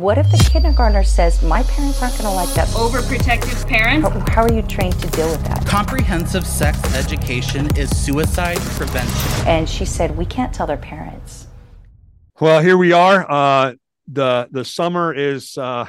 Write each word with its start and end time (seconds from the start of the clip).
What 0.00 0.16
if 0.16 0.30
the 0.30 0.38
kindergartner 0.50 1.04
says, 1.04 1.42
My 1.42 1.62
parents 1.64 2.00
aren't 2.02 2.16
going 2.16 2.24
to 2.24 2.30
like 2.30 2.48
that? 2.54 2.68
Overprotective 2.68 3.68
parents? 3.68 4.08
How, 4.08 4.18
how, 4.32 4.42
are 4.44 4.52
you 4.52 4.62
trained 4.62 4.98
to 4.98 5.06
deal 5.08 5.30
with 5.30 5.44
that? 5.44 5.66
Comprehensive 5.66 6.46
sex 6.46 6.82
education 6.94 7.68
is 7.76 7.94
suicide 7.94 8.56
prevention. 8.56 9.46
And 9.46 9.68
she 9.68 9.84
said, 9.84 10.16
We 10.16 10.24
can't 10.24 10.54
tell 10.54 10.66
their 10.66 10.78
parents. 10.78 11.48
Well, 12.40 12.62
here 12.62 12.78
we 12.78 12.92
are. 12.92 13.30
Uh, 13.30 13.74
the 14.08 14.48
the 14.50 14.64
summer 14.64 15.12
is 15.12 15.58
uh, 15.58 15.84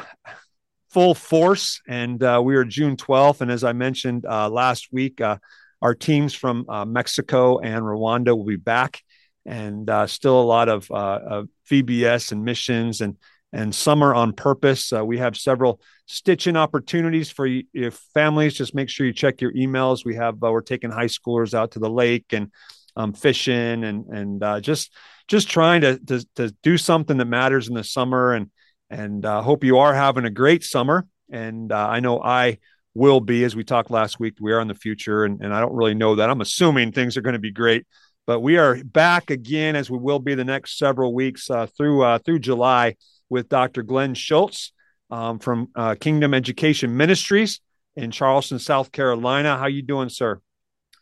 full 0.89 1.15
force, 1.15 1.79
and 1.87 2.21
uh, 2.21 2.41
we 2.43 2.57
are 2.57 2.65
June 2.65 2.97
12th. 2.97 3.39
And 3.39 3.49
as 3.49 3.63
I 3.63 3.71
mentioned 3.71 4.25
uh, 4.25 4.49
last 4.49 4.89
week, 4.91 5.21
uh, 5.21 5.37
our 5.81 5.95
teams 5.95 6.33
from 6.33 6.69
uh, 6.69 6.83
Mexico 6.83 7.59
and 7.59 7.81
Rwanda 7.81 8.35
will 8.35 8.43
be 8.43 8.57
back, 8.57 9.01
and 9.45 9.89
uh, 9.89 10.05
still 10.05 10.37
a 10.37 10.43
lot 10.43 10.67
of, 10.67 10.91
of, 10.91 11.47
VBS 11.71 12.33
and 12.33 12.43
missions 12.43 12.99
and 12.99 13.15
and 13.53 13.73
summer 13.75 14.13
on 14.13 14.33
purpose. 14.33 14.91
we 14.91 15.17
have 15.17 15.35
several 15.35 15.81
stitching 16.05 16.55
opportunities 16.55 17.29
for 17.29 17.45
you, 17.45 17.63
if 17.73 17.95
families. 18.13 18.53
Just 18.53 18.73
make 18.73 18.89
sure 18.89 19.05
you 19.05 19.13
check 19.13 19.41
your 19.41 19.53
emails. 19.53 20.05
We 20.05 20.15
have 20.15 20.37
we're 20.41 20.61
taking 20.61 20.91
high 20.91 21.05
schoolers 21.05 21.53
out 21.53 21.71
to 21.71 21.79
the 21.79 21.89
lake 21.89 22.25
and 22.31 22.51
um, 22.95 23.13
fishing 23.13 23.83
and 23.83 24.05
and 24.07 24.63
just 24.63 24.91
just 25.31 25.49
trying 25.49 25.79
to, 25.79 25.97
to, 25.99 26.25
to 26.35 26.53
do 26.61 26.77
something 26.77 27.15
that 27.17 27.25
matters 27.25 27.69
in 27.69 27.73
the 27.73 27.85
summer 27.85 28.33
and 28.33 28.49
and 28.89 29.25
uh, 29.25 29.41
hope 29.41 29.63
you 29.63 29.77
are 29.77 29.93
having 29.93 30.25
a 30.25 30.29
great 30.29 30.61
summer 30.63 31.07
and 31.31 31.71
uh, 31.71 31.87
i 31.87 32.01
know 32.01 32.21
i 32.21 32.57
will 32.93 33.21
be 33.21 33.45
as 33.45 33.55
we 33.55 33.63
talked 33.63 33.89
last 33.89 34.19
week 34.19 34.35
we 34.41 34.51
are 34.51 34.59
in 34.59 34.67
the 34.67 34.75
future 34.75 35.23
and, 35.23 35.41
and 35.41 35.53
i 35.53 35.61
don't 35.61 35.73
really 35.73 35.93
know 35.93 36.15
that 36.15 36.29
i'm 36.29 36.41
assuming 36.41 36.91
things 36.91 37.15
are 37.15 37.21
going 37.21 37.33
to 37.33 37.39
be 37.39 37.51
great 37.51 37.85
but 38.27 38.41
we 38.41 38.57
are 38.57 38.83
back 38.83 39.31
again 39.31 39.77
as 39.77 39.89
we 39.89 39.97
will 39.97 40.19
be 40.19 40.35
the 40.35 40.43
next 40.43 40.77
several 40.77 41.13
weeks 41.13 41.49
uh, 41.49 41.65
through 41.77 42.03
uh, 42.03 42.19
through 42.19 42.39
july 42.39 42.93
with 43.31 43.49
dr 43.49 43.81
glen 43.83 44.13
schultz 44.13 44.73
um, 45.09 45.39
from 45.39 45.69
uh, 45.75 45.95
kingdom 45.99 46.33
education 46.33 46.95
ministries 46.95 47.59
in 47.95 48.11
charleston 48.11 48.59
south 48.59 48.91
carolina 48.91 49.57
how 49.57 49.65
you 49.65 49.81
doing 49.81 50.09
sir 50.09 50.39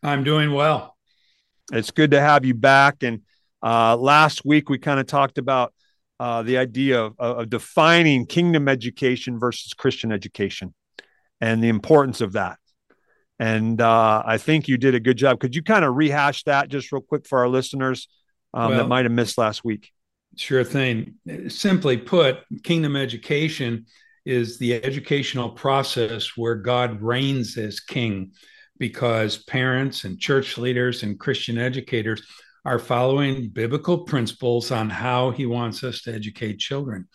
i'm 0.04 0.24
doing 0.24 0.54
well 0.54 0.96
it's 1.74 1.92
good 1.92 2.12
to 2.12 2.22
have 2.22 2.46
you 2.46 2.54
back 2.54 3.04
and 3.04 3.22
uh, 3.62 3.98
last 3.98 4.46
week, 4.46 4.70
we 4.70 4.78
kind 4.78 5.00
of 5.00 5.08
talked 5.08 5.38
about 5.38 5.74
uh, 6.20 6.44
the 6.44 6.58
idea 6.58 7.02
of, 7.02 7.16
of, 7.18 7.50
defining 7.50 8.26
kingdom 8.26 8.68
education 8.68 9.40
versus 9.40 9.74
Christian 9.74 10.12
education 10.12 10.74
and 11.40 11.64
the 11.64 11.70
importance 11.70 12.20
of 12.20 12.34
that. 12.34 12.58
And 13.38 13.80
uh, 13.80 14.22
I 14.26 14.38
think 14.38 14.68
you 14.68 14.78
did 14.78 14.96
a 14.96 15.00
good 15.00 15.18
job. 15.18 15.40
Could 15.40 15.56
you 15.56 15.64
kind 15.64 15.86
of 15.86 15.96
rehash 15.96 16.44
that 16.44 16.68
just 16.68 16.92
real 16.92 17.02
quick 17.02 17.26
for 17.26 17.40
our 17.40 17.48
listeners 17.48 18.10
um, 18.54 18.72
well, 18.72 18.80
that 18.80 18.88
might 18.88 19.06
have 19.06 19.14
missed 19.14 19.38
last 19.38 19.64
week? 19.64 19.92
Sure 20.36 20.64
thing. 20.64 21.16
Simply 21.48 21.98
put, 21.98 22.40
kingdom 22.64 22.96
education 22.96 23.86
is 24.26 24.58
the 24.58 24.76
educational 24.76 25.50
process 25.50 26.38
where 26.38 26.56
God 26.56 27.02
reigns 27.02 27.58
as 27.58 27.80
king 27.80 28.32
because 28.78 29.38
parents 29.38 30.06
and 30.06 30.20
church 30.20 30.58
leaders 30.58 31.04
and 31.04 31.20
Christian 31.20 31.58
educators 31.58 32.22
are 32.64 32.80
following 32.80 33.50
biblical 33.50 34.00
principles 34.00 34.72
on 34.72 34.90
how 34.90 35.32
he 35.32 35.46
wants 35.46 35.84
us 35.84 36.02
to 36.04 36.14
educate 36.14 36.60
children. 36.60 37.08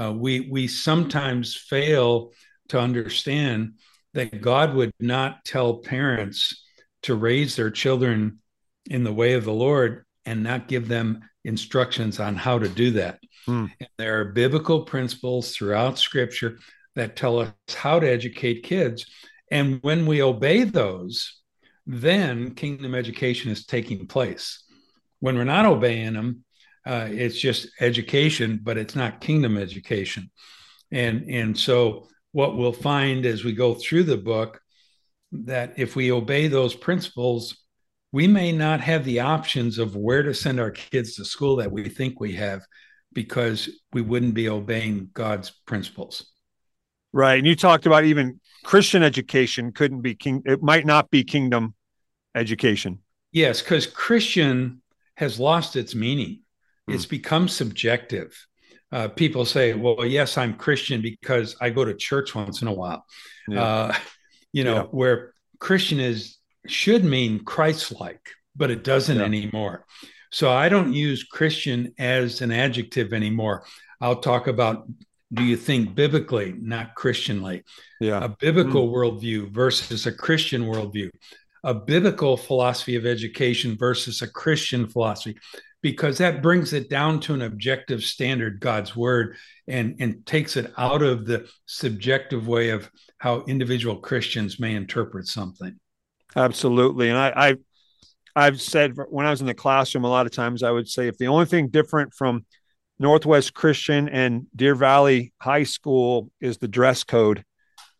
Uh, 0.00 0.12
we 0.12 0.48
we 0.50 0.66
sometimes 0.66 1.56
fail 1.56 2.32
to 2.68 2.78
understand 2.78 3.74
that 4.14 4.40
God 4.40 4.74
would 4.74 4.92
not 5.00 5.44
tell 5.44 5.78
parents 5.78 6.64
to 7.02 7.14
raise 7.14 7.56
their 7.56 7.70
children 7.70 8.38
in 8.86 9.04
the 9.04 9.12
way 9.12 9.34
of 9.34 9.44
the 9.44 9.52
Lord 9.52 10.04
and 10.24 10.42
not 10.42 10.68
give 10.68 10.88
them 10.88 11.22
instructions 11.44 12.20
on 12.20 12.36
how 12.36 12.58
to 12.58 12.68
do 12.68 12.92
that. 12.92 13.18
Hmm. 13.46 13.66
there 13.96 14.20
are 14.20 14.26
biblical 14.26 14.84
principles 14.84 15.52
throughout 15.52 15.98
Scripture 15.98 16.58
that 16.94 17.16
tell 17.16 17.38
us 17.38 17.52
how 17.74 17.98
to 17.98 18.06
educate 18.06 18.64
kids, 18.64 19.06
and 19.50 19.78
when 19.82 20.06
we 20.06 20.22
obey 20.22 20.64
those, 20.64 21.40
then 21.86 22.54
kingdom 22.54 22.94
education 22.94 23.50
is 23.50 23.66
taking 23.66 24.06
place. 24.06 24.62
When 25.20 25.36
we're 25.36 25.44
not 25.44 25.66
obeying 25.66 26.14
them, 26.14 26.44
uh, 26.86 27.08
it's 27.10 27.38
just 27.38 27.68
education, 27.80 28.60
but 28.62 28.78
it's 28.78 28.96
not 28.96 29.20
kingdom 29.20 29.56
education. 29.56 30.30
And 30.90 31.28
and 31.28 31.58
so 31.58 32.08
what 32.32 32.56
we'll 32.56 32.72
find 32.72 33.26
as 33.26 33.44
we 33.44 33.52
go 33.52 33.74
through 33.74 34.04
the 34.04 34.16
book 34.16 34.60
that 35.32 35.74
if 35.76 35.96
we 35.96 36.12
obey 36.12 36.48
those 36.48 36.74
principles, 36.74 37.59
we 38.12 38.26
may 38.26 38.52
not 38.52 38.80
have 38.80 39.04
the 39.04 39.20
options 39.20 39.78
of 39.78 39.96
where 39.96 40.22
to 40.22 40.34
send 40.34 40.58
our 40.58 40.70
kids 40.70 41.14
to 41.16 41.24
school 41.24 41.56
that 41.56 41.70
we 41.70 41.88
think 41.88 42.20
we 42.20 42.32
have 42.32 42.62
because 43.12 43.68
we 43.92 44.02
wouldn't 44.02 44.34
be 44.34 44.48
obeying 44.48 45.10
God's 45.12 45.50
principles. 45.66 46.26
Right. 47.12 47.38
And 47.38 47.46
you 47.46 47.56
talked 47.56 47.86
about 47.86 48.04
even 48.04 48.40
Christian 48.64 49.02
education 49.02 49.72
couldn't 49.72 50.02
be 50.02 50.14
king 50.14 50.42
it 50.44 50.62
might 50.62 50.86
not 50.86 51.10
be 51.10 51.24
kingdom 51.24 51.74
education. 52.34 53.00
Yes, 53.32 53.62
because 53.62 53.86
Christian 53.86 54.82
has 55.16 55.38
lost 55.40 55.76
its 55.76 55.94
meaning. 55.94 56.40
Mm. 56.88 56.94
It's 56.94 57.06
become 57.06 57.48
subjective. 57.48 58.36
Uh, 58.92 59.08
people 59.08 59.44
say, 59.44 59.72
well, 59.72 60.04
yes, 60.04 60.36
I'm 60.36 60.54
Christian 60.54 61.00
because 61.00 61.56
I 61.60 61.70
go 61.70 61.84
to 61.84 61.94
church 61.94 62.34
once 62.34 62.60
in 62.62 62.68
a 62.68 62.72
while. 62.72 63.04
Yeah. 63.48 63.62
Uh, 63.62 63.94
you 64.52 64.64
know, 64.64 64.74
yeah. 64.74 64.82
where 64.84 65.34
Christian 65.60 66.00
is 66.00 66.39
should 66.66 67.04
mean 67.04 67.44
Christ 67.44 67.98
like, 68.00 68.28
but 68.56 68.70
it 68.70 68.84
doesn't 68.84 69.18
yeah. 69.18 69.24
anymore. 69.24 69.86
So 70.32 70.50
I 70.50 70.68
don't 70.68 70.92
use 70.92 71.24
Christian 71.24 71.92
as 71.98 72.40
an 72.40 72.52
adjective 72.52 73.12
anymore. 73.12 73.64
I'll 74.00 74.20
talk 74.20 74.46
about 74.46 74.86
do 75.32 75.44
you 75.44 75.56
think 75.56 75.94
biblically, 75.94 76.54
not 76.58 76.96
Christianly? 76.96 77.62
Yeah. 78.00 78.24
A 78.24 78.28
biblical 78.28 78.88
mm. 78.88 78.92
worldview 78.92 79.52
versus 79.52 80.06
a 80.06 80.12
Christian 80.12 80.64
worldview 80.64 81.08
a 81.64 81.74
biblical 81.74 82.36
philosophy 82.36 82.96
of 82.96 83.06
education 83.06 83.76
versus 83.76 84.22
a 84.22 84.30
Christian 84.30 84.86
philosophy, 84.86 85.38
because 85.82 86.18
that 86.18 86.42
brings 86.42 86.72
it 86.72 86.90
down 86.90 87.20
to 87.20 87.34
an 87.34 87.42
objective 87.42 88.02
standard, 88.02 88.60
God's 88.60 88.96
word, 88.96 89.36
and, 89.66 89.96
and 90.00 90.24
takes 90.26 90.56
it 90.56 90.72
out 90.78 91.02
of 91.02 91.26
the 91.26 91.48
subjective 91.66 92.48
way 92.48 92.70
of 92.70 92.90
how 93.18 93.44
individual 93.46 93.96
Christians 93.96 94.58
may 94.58 94.74
interpret 94.74 95.26
something. 95.26 95.78
Absolutely. 96.36 97.08
And 97.08 97.18
I, 97.18 97.32
I 97.36 97.56
I've 98.36 98.60
said 98.60 98.94
when 99.08 99.26
I 99.26 99.30
was 99.30 99.40
in 99.40 99.46
the 99.46 99.54
classroom, 99.54 100.04
a 100.04 100.08
lot 100.08 100.26
of 100.26 100.32
times 100.32 100.62
I 100.62 100.70
would 100.70 100.88
say 100.88 101.08
if 101.08 101.18
the 101.18 101.26
only 101.26 101.46
thing 101.46 101.68
different 101.68 102.14
from 102.14 102.44
Northwest 102.98 103.54
Christian 103.54 104.08
and 104.08 104.46
Deer 104.54 104.74
Valley 104.74 105.32
High 105.40 105.64
School 105.64 106.30
is 106.40 106.58
the 106.58 106.68
dress 106.68 107.02
code, 107.02 107.44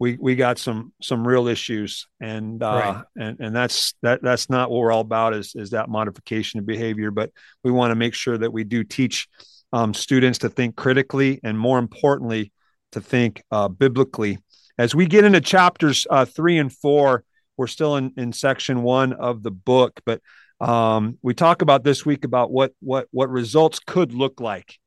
we 0.00 0.16
we 0.18 0.34
got 0.34 0.58
some 0.58 0.92
some 1.00 1.28
real 1.28 1.46
issues 1.46 2.08
and 2.20 2.60
uh 2.62 2.66
right. 2.66 3.04
and 3.16 3.38
and 3.38 3.54
that's 3.54 3.94
that 4.02 4.20
that's 4.22 4.50
not 4.50 4.70
what 4.70 4.80
we're 4.80 4.90
all 4.90 5.02
about 5.02 5.34
is 5.34 5.52
is 5.54 5.70
that 5.70 5.88
modification 5.88 6.58
of 6.58 6.66
behavior 6.66 7.12
but 7.12 7.30
we 7.62 7.70
want 7.70 7.92
to 7.92 7.94
make 7.94 8.14
sure 8.14 8.36
that 8.36 8.52
we 8.52 8.64
do 8.64 8.82
teach 8.82 9.28
um, 9.72 9.94
students 9.94 10.38
to 10.38 10.48
think 10.48 10.74
critically 10.74 11.38
and 11.44 11.56
more 11.56 11.78
importantly 11.78 12.50
to 12.90 13.00
think 13.00 13.42
uh, 13.52 13.68
biblically 13.68 14.38
as 14.78 14.94
we 14.94 15.06
get 15.06 15.24
into 15.24 15.40
chapters 15.40 16.08
uh, 16.10 16.24
three 16.24 16.58
and 16.58 16.72
four 16.72 17.22
we're 17.60 17.66
still 17.66 17.96
in 17.96 18.12
in 18.16 18.32
section 18.32 18.82
one 18.82 19.12
of 19.12 19.42
the 19.42 19.50
book 19.50 20.00
but 20.06 20.20
um, 20.60 21.16
we 21.22 21.32
talk 21.32 21.62
about 21.62 21.84
this 21.84 22.04
week 22.04 22.24
about 22.24 22.50
what 22.50 22.72
what 22.80 23.06
what 23.10 23.30
results 23.30 23.78
could 23.78 24.12
look 24.12 24.40
like 24.40 24.78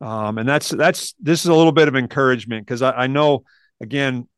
um, 0.00 0.38
and 0.38 0.48
that's 0.48 0.68
that's 0.68 1.14
this 1.18 1.40
is 1.40 1.46
a 1.46 1.54
little 1.54 1.72
bit 1.72 1.88
of 1.88 1.96
encouragement 1.96 2.66
because 2.66 2.82
I, 2.82 2.90
I 2.92 3.06
know 3.06 3.44
again 3.80 4.28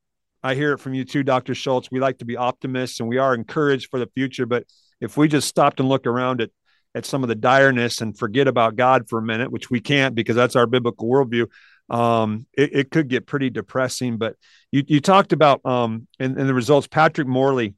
I 0.42 0.54
hear 0.54 0.72
it 0.72 0.78
from 0.78 0.94
you 0.94 1.04
too, 1.04 1.22
Dr. 1.22 1.54
Schultz. 1.54 1.90
We 1.90 2.00
like 2.00 2.18
to 2.18 2.24
be 2.24 2.36
optimists 2.36 3.00
and 3.00 3.08
we 3.08 3.18
are 3.18 3.34
encouraged 3.34 3.90
for 3.90 3.98
the 3.98 4.08
future. 4.14 4.46
But 4.46 4.64
if 5.00 5.16
we 5.16 5.28
just 5.28 5.48
stopped 5.48 5.80
and 5.80 5.88
look 5.88 6.06
around 6.06 6.40
at 6.40 6.50
at 6.94 7.06
some 7.06 7.22
of 7.22 7.28
the 7.28 7.36
direness 7.36 8.00
and 8.00 8.18
forget 8.18 8.48
about 8.48 8.74
God 8.74 9.08
for 9.08 9.18
a 9.18 9.22
minute, 9.22 9.52
which 9.52 9.70
we 9.70 9.80
can't 9.80 10.14
because 10.14 10.34
that's 10.34 10.56
our 10.56 10.66
biblical 10.66 11.08
worldview, 11.08 11.46
um, 11.88 12.46
it, 12.52 12.74
it, 12.74 12.90
could 12.90 13.06
get 13.06 13.26
pretty 13.26 13.48
depressing. 13.48 14.16
But 14.16 14.34
you, 14.72 14.82
you 14.86 15.00
talked 15.00 15.32
about 15.32 15.64
um, 15.64 16.08
in 16.18 16.34
the 16.34 16.54
results, 16.54 16.88
Patrick 16.88 17.28
Morley, 17.28 17.74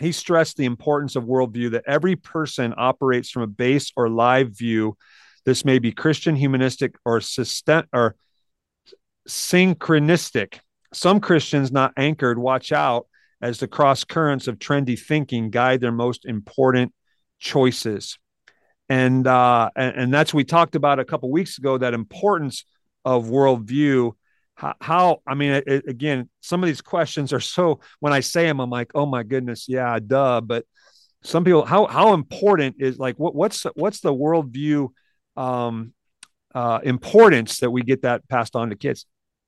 he 0.00 0.12
stressed 0.12 0.56
the 0.56 0.64
importance 0.64 1.16
of 1.16 1.24
worldview 1.24 1.72
that 1.72 1.84
every 1.86 2.16
person 2.16 2.74
operates 2.76 3.30
from 3.30 3.42
a 3.42 3.46
base 3.46 3.92
or 3.96 4.08
live 4.08 4.56
view. 4.56 4.96
This 5.44 5.64
may 5.64 5.78
be 5.78 5.92
Christian, 5.92 6.36
humanistic, 6.36 6.96
or 7.04 7.20
system 7.20 7.86
or 7.92 8.16
syncretistic. 9.28 10.60
Some 10.92 11.20
Christians 11.20 11.70
not 11.70 11.92
anchored 11.96 12.38
watch 12.38 12.72
out 12.72 13.06
as 13.40 13.58
the 13.58 13.68
cross 13.68 14.04
currents 14.04 14.48
of 14.48 14.58
trendy 14.58 14.98
thinking 14.98 15.50
guide 15.50 15.80
their 15.80 15.92
most 15.92 16.24
important 16.24 16.92
choices. 17.38 18.18
And, 18.88 19.26
uh, 19.26 19.70
and, 19.76 19.96
and 19.96 20.14
that's 20.14 20.34
we 20.34 20.44
talked 20.44 20.74
about 20.74 20.98
a 20.98 21.04
couple 21.04 21.30
weeks 21.30 21.58
ago 21.58 21.78
that 21.78 21.94
importance 21.94 22.64
of 23.04 23.26
worldview. 23.26 24.12
How, 24.60 24.74
how 24.82 25.22
I 25.26 25.34
mean, 25.34 25.62
it, 25.66 25.88
again, 25.88 26.28
some 26.42 26.62
of 26.62 26.66
these 26.66 26.82
questions 26.82 27.32
are 27.32 27.40
so. 27.40 27.80
When 28.00 28.12
I 28.12 28.20
say 28.20 28.44
them, 28.44 28.60
I'm 28.60 28.68
like, 28.68 28.90
oh 28.94 29.06
my 29.06 29.22
goodness, 29.22 29.66
yeah, 29.68 29.98
duh. 30.06 30.42
But 30.42 30.66
some 31.22 31.44
people, 31.44 31.64
how 31.64 31.86
how 31.86 32.12
important 32.12 32.76
is 32.78 32.98
like 32.98 33.18
what 33.18 33.34
what's 33.34 33.64
what's 33.74 34.00
the 34.00 34.12
worldview 34.12 34.88
um, 35.34 35.94
uh, 36.54 36.80
importance 36.82 37.60
that 37.60 37.70
we 37.70 37.82
get 37.82 38.02
that 38.02 38.28
passed 38.28 38.54
on 38.54 38.68
to 38.68 38.76
kids? 38.76 39.06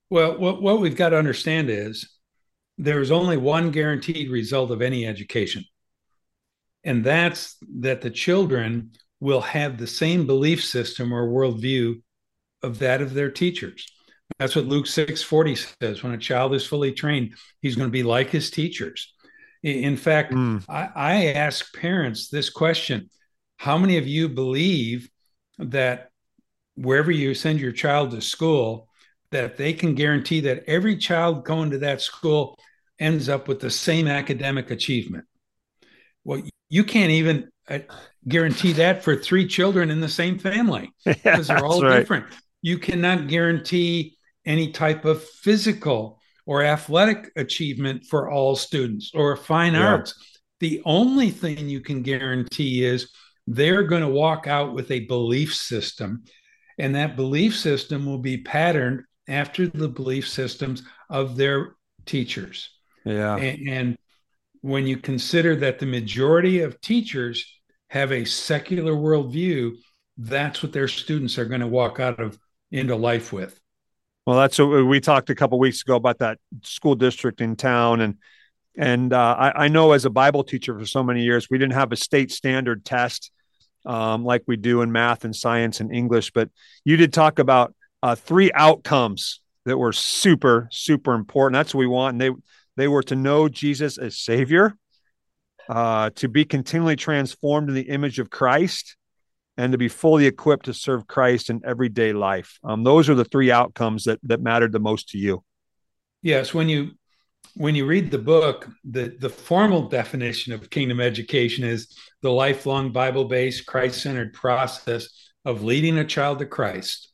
Well, 0.08 0.38
what 0.38 0.62
what 0.62 0.80
we've 0.80 0.96
got 0.96 1.10
to 1.10 1.18
understand 1.18 1.68
is 1.68 2.08
there 2.78 3.02
is 3.02 3.10
only 3.10 3.36
one 3.36 3.70
guaranteed 3.70 4.30
result 4.30 4.70
of 4.70 4.80
any 4.80 5.06
education, 5.06 5.62
and 6.84 7.04
that's 7.04 7.58
that 7.80 8.00
the 8.00 8.10
children 8.10 8.92
will 9.20 9.42
have 9.42 9.76
the 9.76 9.86
same 9.86 10.26
belief 10.26 10.64
system 10.64 11.12
or 11.12 11.28
worldview 11.28 12.00
of 12.62 12.78
that 12.78 13.02
of 13.02 13.12
their 13.12 13.30
teachers. 13.30 13.91
That's 14.38 14.56
what 14.56 14.66
Luke 14.66 14.86
6:40 14.86 15.76
says. 15.80 16.02
When 16.02 16.12
a 16.12 16.18
child 16.18 16.54
is 16.54 16.66
fully 16.66 16.92
trained, 16.92 17.34
he's 17.60 17.76
going 17.76 17.88
to 17.88 17.92
be 17.92 18.02
like 18.02 18.30
his 18.30 18.50
teachers. 18.50 19.12
In 19.62 19.96
fact, 19.96 20.32
mm. 20.32 20.64
I, 20.68 20.88
I 20.94 21.24
ask 21.26 21.74
parents 21.74 22.28
this 22.28 22.50
question: 22.50 23.10
How 23.56 23.78
many 23.78 23.98
of 23.98 24.06
you 24.06 24.28
believe 24.28 25.08
that 25.58 26.10
wherever 26.74 27.10
you 27.10 27.34
send 27.34 27.60
your 27.60 27.72
child 27.72 28.10
to 28.12 28.20
school, 28.20 28.88
that 29.30 29.56
they 29.56 29.72
can 29.72 29.94
guarantee 29.94 30.40
that 30.40 30.64
every 30.66 30.96
child 30.96 31.44
going 31.44 31.70
to 31.70 31.78
that 31.78 32.00
school 32.00 32.58
ends 32.98 33.28
up 33.28 33.48
with 33.48 33.60
the 33.60 33.70
same 33.70 34.06
academic 34.06 34.70
achievement. 34.70 35.24
Well, 36.24 36.42
you 36.68 36.84
can't 36.84 37.10
even 37.10 37.50
uh, 37.68 37.80
guarantee 38.26 38.72
that 38.74 39.02
for 39.02 39.16
three 39.16 39.46
children 39.46 39.90
in 39.90 40.00
the 40.00 40.08
same 40.08 40.38
family 40.38 40.92
because 41.04 41.48
they're 41.48 41.64
all 41.64 41.82
right. 41.82 41.98
different. 41.98 42.26
You 42.62 42.78
cannot 42.78 43.26
guarantee 43.26 44.16
any 44.44 44.72
type 44.72 45.04
of 45.04 45.22
physical 45.22 46.18
or 46.46 46.64
athletic 46.64 47.30
achievement 47.36 48.04
for 48.04 48.30
all 48.30 48.56
students 48.56 49.12
or 49.14 49.36
fine 49.36 49.74
yeah. 49.74 49.86
arts. 49.86 50.14
The 50.60 50.82
only 50.84 51.30
thing 51.30 51.68
you 51.68 51.80
can 51.80 52.02
guarantee 52.02 52.84
is 52.84 53.10
they're 53.46 53.82
going 53.84 54.02
to 54.02 54.08
walk 54.08 54.46
out 54.46 54.74
with 54.74 54.90
a 54.90 55.06
belief 55.06 55.54
system, 55.54 56.24
and 56.78 56.94
that 56.94 57.16
belief 57.16 57.56
system 57.56 58.06
will 58.06 58.18
be 58.18 58.38
patterned 58.38 59.02
after 59.28 59.66
the 59.66 59.88
belief 59.88 60.28
systems 60.28 60.82
of 61.10 61.36
their 61.36 61.74
teachers. 62.06 62.70
Yeah. 63.04 63.36
And, 63.36 63.68
and 63.68 63.98
when 64.60 64.86
you 64.86 64.96
consider 64.96 65.56
that 65.56 65.78
the 65.78 65.86
majority 65.86 66.60
of 66.60 66.80
teachers 66.80 67.44
have 67.88 68.12
a 68.12 68.24
secular 68.24 68.92
worldview, 68.92 69.72
that's 70.16 70.62
what 70.62 70.72
their 70.72 70.88
students 70.88 71.38
are 71.38 71.44
going 71.44 71.60
to 71.60 71.66
walk 71.66 72.00
out 72.00 72.20
of 72.20 72.38
into 72.70 72.96
life 72.96 73.32
with. 73.32 73.58
Well, 74.26 74.38
that's 74.38 74.58
what 74.58 74.86
we 74.86 75.00
talked 75.00 75.30
a 75.30 75.34
couple 75.34 75.58
weeks 75.58 75.82
ago 75.82 75.96
about 75.96 76.18
that 76.18 76.38
school 76.62 76.94
district 76.94 77.40
in 77.40 77.56
town, 77.56 78.00
and 78.00 78.18
and 78.76 79.12
uh, 79.12 79.36
I, 79.38 79.64
I, 79.64 79.68
know 79.68 79.92
as 79.92 80.04
a 80.04 80.10
Bible 80.10 80.44
teacher 80.44 80.78
for 80.78 80.86
so 80.86 81.02
many 81.02 81.22
years, 81.22 81.50
we 81.50 81.58
didn't 81.58 81.74
have 81.74 81.92
a 81.92 81.96
state 81.96 82.30
standard 82.30 82.84
test 82.84 83.30
um, 83.84 84.24
like 84.24 84.44
we 84.46 84.56
do 84.56 84.80
in 84.82 84.92
math 84.92 85.24
and 85.24 85.34
science 85.34 85.80
and 85.80 85.92
English, 85.92 86.30
but 86.30 86.48
you 86.84 86.96
did 86.96 87.12
talk 87.12 87.40
about 87.40 87.74
uh, 88.02 88.14
three 88.14 88.50
outcomes 88.54 89.40
that 89.64 89.76
were 89.76 89.92
super 89.92 90.68
super 90.70 91.14
important. 91.14 91.54
That's 91.58 91.74
what 91.74 91.80
we 91.80 91.88
want, 91.88 92.14
and 92.14 92.20
they 92.20 92.30
they 92.76 92.88
were 92.88 93.02
to 93.04 93.16
know 93.16 93.48
Jesus 93.48 93.98
as 93.98 94.18
Savior, 94.18 94.76
uh, 95.68 96.10
to 96.10 96.28
be 96.28 96.44
continually 96.44 96.96
transformed 96.96 97.68
in 97.68 97.74
the 97.74 97.88
image 97.90 98.20
of 98.20 98.30
Christ, 98.30 98.96
and 99.56 99.72
to 99.72 99.78
be 99.78 99.88
fully 99.88 100.26
equipped 100.26 100.64
to 100.66 100.74
serve 100.74 101.06
Christ 101.06 101.50
in 101.50 101.60
everyday 101.64 102.12
life. 102.12 102.58
Um, 102.64 102.84
those 102.84 103.08
are 103.08 103.14
the 103.14 103.24
three 103.24 103.50
outcomes 103.50 104.04
that 104.04 104.18
that 104.22 104.40
mattered 104.40 104.72
the 104.72 104.80
most 104.80 105.10
to 105.10 105.18
you. 105.18 105.44
Yes, 106.22 106.54
when 106.54 106.68
you 106.68 106.92
when 107.54 107.74
you 107.74 107.86
read 107.86 108.10
the 108.10 108.18
book, 108.18 108.68
the 108.84 109.14
the 109.18 109.28
formal 109.28 109.88
definition 109.88 110.52
of 110.52 110.70
kingdom 110.70 111.00
education 111.00 111.64
is 111.64 111.96
the 112.22 112.30
lifelong 112.30 112.92
Bible-based, 112.92 113.66
Christ-centered 113.66 114.32
process 114.32 115.08
of 115.44 115.62
leading 115.62 115.98
a 115.98 116.04
child 116.04 116.38
to 116.38 116.46
Christ, 116.46 117.12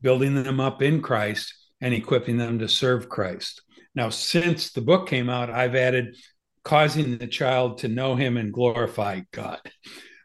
building 0.00 0.34
them 0.42 0.60
up 0.60 0.82
in 0.82 1.00
Christ, 1.00 1.54
and 1.80 1.94
equipping 1.94 2.36
them 2.36 2.58
to 2.58 2.68
serve 2.68 3.08
Christ. 3.08 3.62
Now, 3.94 4.08
since 4.10 4.72
the 4.72 4.80
book 4.80 5.08
came 5.08 5.30
out, 5.30 5.48
I've 5.48 5.74
added 5.74 6.16
causing 6.64 7.18
the 7.18 7.26
child 7.26 7.78
to 7.78 7.88
know 7.88 8.16
him 8.16 8.36
and 8.36 8.52
glorify 8.52 9.20
God. 9.32 9.60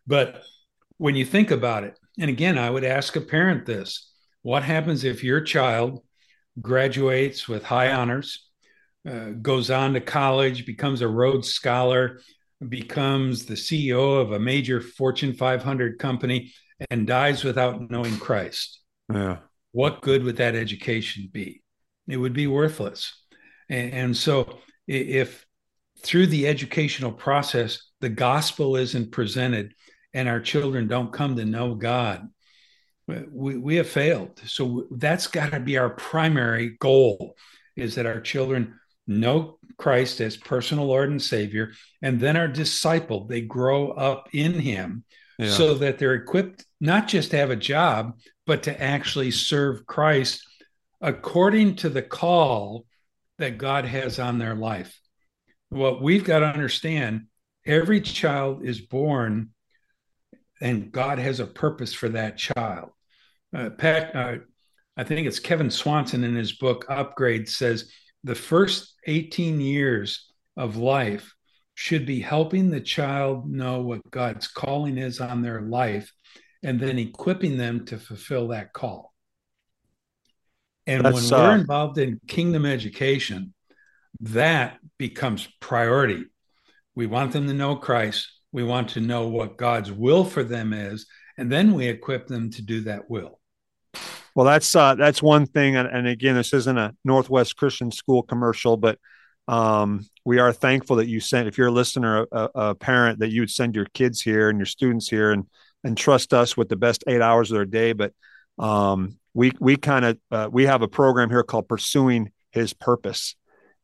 But 0.05 0.41
when 0.97 1.15
you 1.15 1.25
think 1.25 1.51
about 1.51 1.83
it, 1.83 1.97
and 2.19 2.29
again, 2.29 2.57
I 2.57 2.69
would 2.69 2.83
ask 2.83 3.15
a 3.15 3.21
parent 3.21 3.65
this 3.65 4.11
what 4.41 4.63
happens 4.63 5.03
if 5.03 5.23
your 5.23 5.41
child 5.41 6.01
graduates 6.61 7.47
with 7.47 7.63
high 7.63 7.91
honors, 7.91 8.49
uh, 9.07 9.31
goes 9.41 9.69
on 9.69 9.93
to 9.93 10.01
college, 10.01 10.65
becomes 10.65 11.01
a 11.01 11.07
Rhodes 11.07 11.49
Scholar, 11.49 12.21
becomes 12.67 13.45
the 13.45 13.53
CEO 13.53 14.19
of 14.21 14.31
a 14.31 14.39
major 14.39 14.81
Fortune 14.81 15.33
500 15.33 15.99
company, 15.99 16.53
and 16.89 17.07
dies 17.07 17.43
without 17.43 17.89
knowing 17.89 18.17
Christ? 18.17 18.81
Yeah. 19.13 19.37
What 19.71 20.01
good 20.01 20.23
would 20.23 20.37
that 20.37 20.55
education 20.55 21.29
be? 21.31 21.61
It 22.07 22.17
would 22.17 22.33
be 22.33 22.47
worthless. 22.47 23.13
And, 23.69 23.93
and 23.93 24.17
so, 24.17 24.59
if 24.87 25.45
through 26.03 26.27
the 26.27 26.47
educational 26.47 27.11
process, 27.11 27.81
the 27.99 28.09
gospel 28.09 28.75
isn't 28.77 29.11
presented, 29.11 29.73
and 30.17 30.27
our 30.27 30.39
children 30.39 30.87
don't 30.87 31.13
come 31.13 31.35
to 31.35 31.45
know 31.45 31.75
God, 31.75 32.27
we, 33.07 33.55
we 33.55 33.75
have 33.75 33.87
failed. 33.87 34.41
So 34.47 34.87
that's 34.89 35.27
got 35.27 35.51
to 35.51 35.59
be 35.59 35.77
our 35.77 35.91
primary 35.91 36.75
goal 36.79 37.35
is 37.75 37.93
that 37.95 38.07
our 38.07 38.19
children 38.19 38.79
know 39.05 39.59
Christ 39.77 40.19
as 40.19 40.35
personal 40.35 40.87
Lord 40.87 41.11
and 41.11 41.21
Savior, 41.21 41.71
and 42.01 42.19
then 42.19 42.35
are 42.35 42.47
discipled. 42.47 43.29
They 43.29 43.41
grow 43.41 43.91
up 43.91 44.29
in 44.33 44.53
Him 44.59 45.03
yeah. 45.37 45.51
so 45.51 45.75
that 45.75 45.99
they're 45.99 46.15
equipped 46.15 46.65
not 46.81 47.07
just 47.07 47.29
to 47.29 47.37
have 47.37 47.51
a 47.51 47.55
job, 47.55 48.17
but 48.47 48.63
to 48.63 48.81
actually 48.81 49.29
serve 49.29 49.85
Christ 49.85 50.41
according 50.99 51.75
to 51.75 51.89
the 51.89 52.01
call 52.01 52.87
that 53.37 53.59
God 53.59 53.85
has 53.85 54.17
on 54.17 54.39
their 54.39 54.55
life. 54.55 54.99
What 55.69 56.01
we've 56.01 56.23
got 56.23 56.39
to 56.39 56.47
understand 56.47 57.27
every 57.67 58.01
child 58.01 58.65
is 58.65 58.81
born 58.81 59.51
and 60.61 60.91
God 60.91 61.19
has 61.19 61.39
a 61.39 61.45
purpose 61.45 61.93
for 61.93 62.09
that 62.09 62.37
child. 62.37 62.89
Uh, 63.55 63.69
Pat, 63.69 64.15
uh, 64.15 64.35
I 64.95 65.03
think 65.03 65.27
it's 65.27 65.39
Kevin 65.39 65.69
Swanson 65.69 66.23
in 66.23 66.35
his 66.35 66.53
book 66.53 66.85
Upgrade 66.89 67.47
says 67.47 67.91
the 68.23 68.35
first 68.35 68.95
18 69.05 69.61
years 69.61 70.25
of 70.55 70.75
life 70.75 71.33
should 71.75 72.05
be 72.05 72.19
helping 72.19 72.69
the 72.69 72.81
child 72.81 73.49
know 73.49 73.81
what 73.81 74.09
God's 74.09 74.47
calling 74.47 74.97
is 74.97 75.21
on 75.21 75.43
their 75.43 75.61
life 75.61 76.11
and 76.63 76.79
then 76.79 76.97
equipping 76.97 77.57
them 77.57 77.85
to 77.85 77.97
fulfill 77.97 78.47
that 78.47 78.73
call. 78.73 79.13
And 80.87 81.05
That's, 81.05 81.29
when 81.29 81.39
we're 81.39 81.51
uh, 81.51 81.55
involved 81.55 81.97
in 81.99 82.19
kingdom 82.27 82.65
education, 82.65 83.53
that 84.21 84.79
becomes 84.97 85.47
priority. 85.59 86.25
We 86.95 87.05
want 87.05 87.33
them 87.33 87.47
to 87.47 87.53
know 87.53 87.75
Christ. 87.75 88.27
We 88.51 88.63
want 88.63 88.89
to 88.89 89.01
know 89.01 89.27
what 89.27 89.57
God's 89.57 89.91
will 89.91 90.23
for 90.23 90.43
them 90.43 90.73
is, 90.73 91.05
and 91.37 91.51
then 91.51 91.73
we 91.73 91.87
equip 91.87 92.27
them 92.27 92.49
to 92.51 92.61
do 92.61 92.81
that 92.81 93.09
will. 93.09 93.39
Well, 94.35 94.45
that's 94.45 94.75
uh, 94.75 94.95
that's 94.95 95.21
one 95.21 95.45
thing, 95.45 95.75
and, 95.75 95.87
and 95.87 96.07
again, 96.07 96.35
this 96.35 96.53
isn't 96.53 96.77
a 96.77 96.95
Northwest 97.03 97.55
Christian 97.55 97.91
School 97.91 98.21
commercial, 98.23 98.77
but 98.77 98.99
um, 99.47 100.05
we 100.25 100.39
are 100.39 100.51
thankful 100.53 100.97
that 100.97 101.07
you 101.07 101.19
sent. 101.19 101.47
If 101.47 101.57
you're 101.57 101.67
a 101.67 101.71
listener, 101.71 102.27
a, 102.31 102.49
a, 102.53 102.75
parent, 102.75 103.19
that 103.19 103.31
you 103.31 103.41
would 103.41 103.49
send 103.49 103.75
your 103.75 103.87
kids 103.93 104.21
here 104.21 104.49
and 104.49 104.59
your 104.59 104.65
students 104.65 105.09
here, 105.09 105.31
and 105.31 105.45
and 105.83 105.97
trust 105.97 106.33
us 106.33 106.55
with 106.55 106.69
the 106.69 106.75
best 106.75 107.03
eight 107.07 107.21
hours 107.21 107.49
of 107.49 107.55
their 107.55 107.65
day. 107.65 107.93
But 107.93 108.13
um, 108.59 109.17
we 109.33 109.53
we 109.59 109.77
kind 109.77 110.05
of 110.05 110.19
uh, 110.31 110.49
we 110.51 110.65
have 110.65 110.81
a 110.81 110.87
program 110.87 111.29
here 111.29 111.43
called 111.43 111.67
Pursuing 111.67 112.31
His 112.51 112.73
Purpose, 112.73 113.35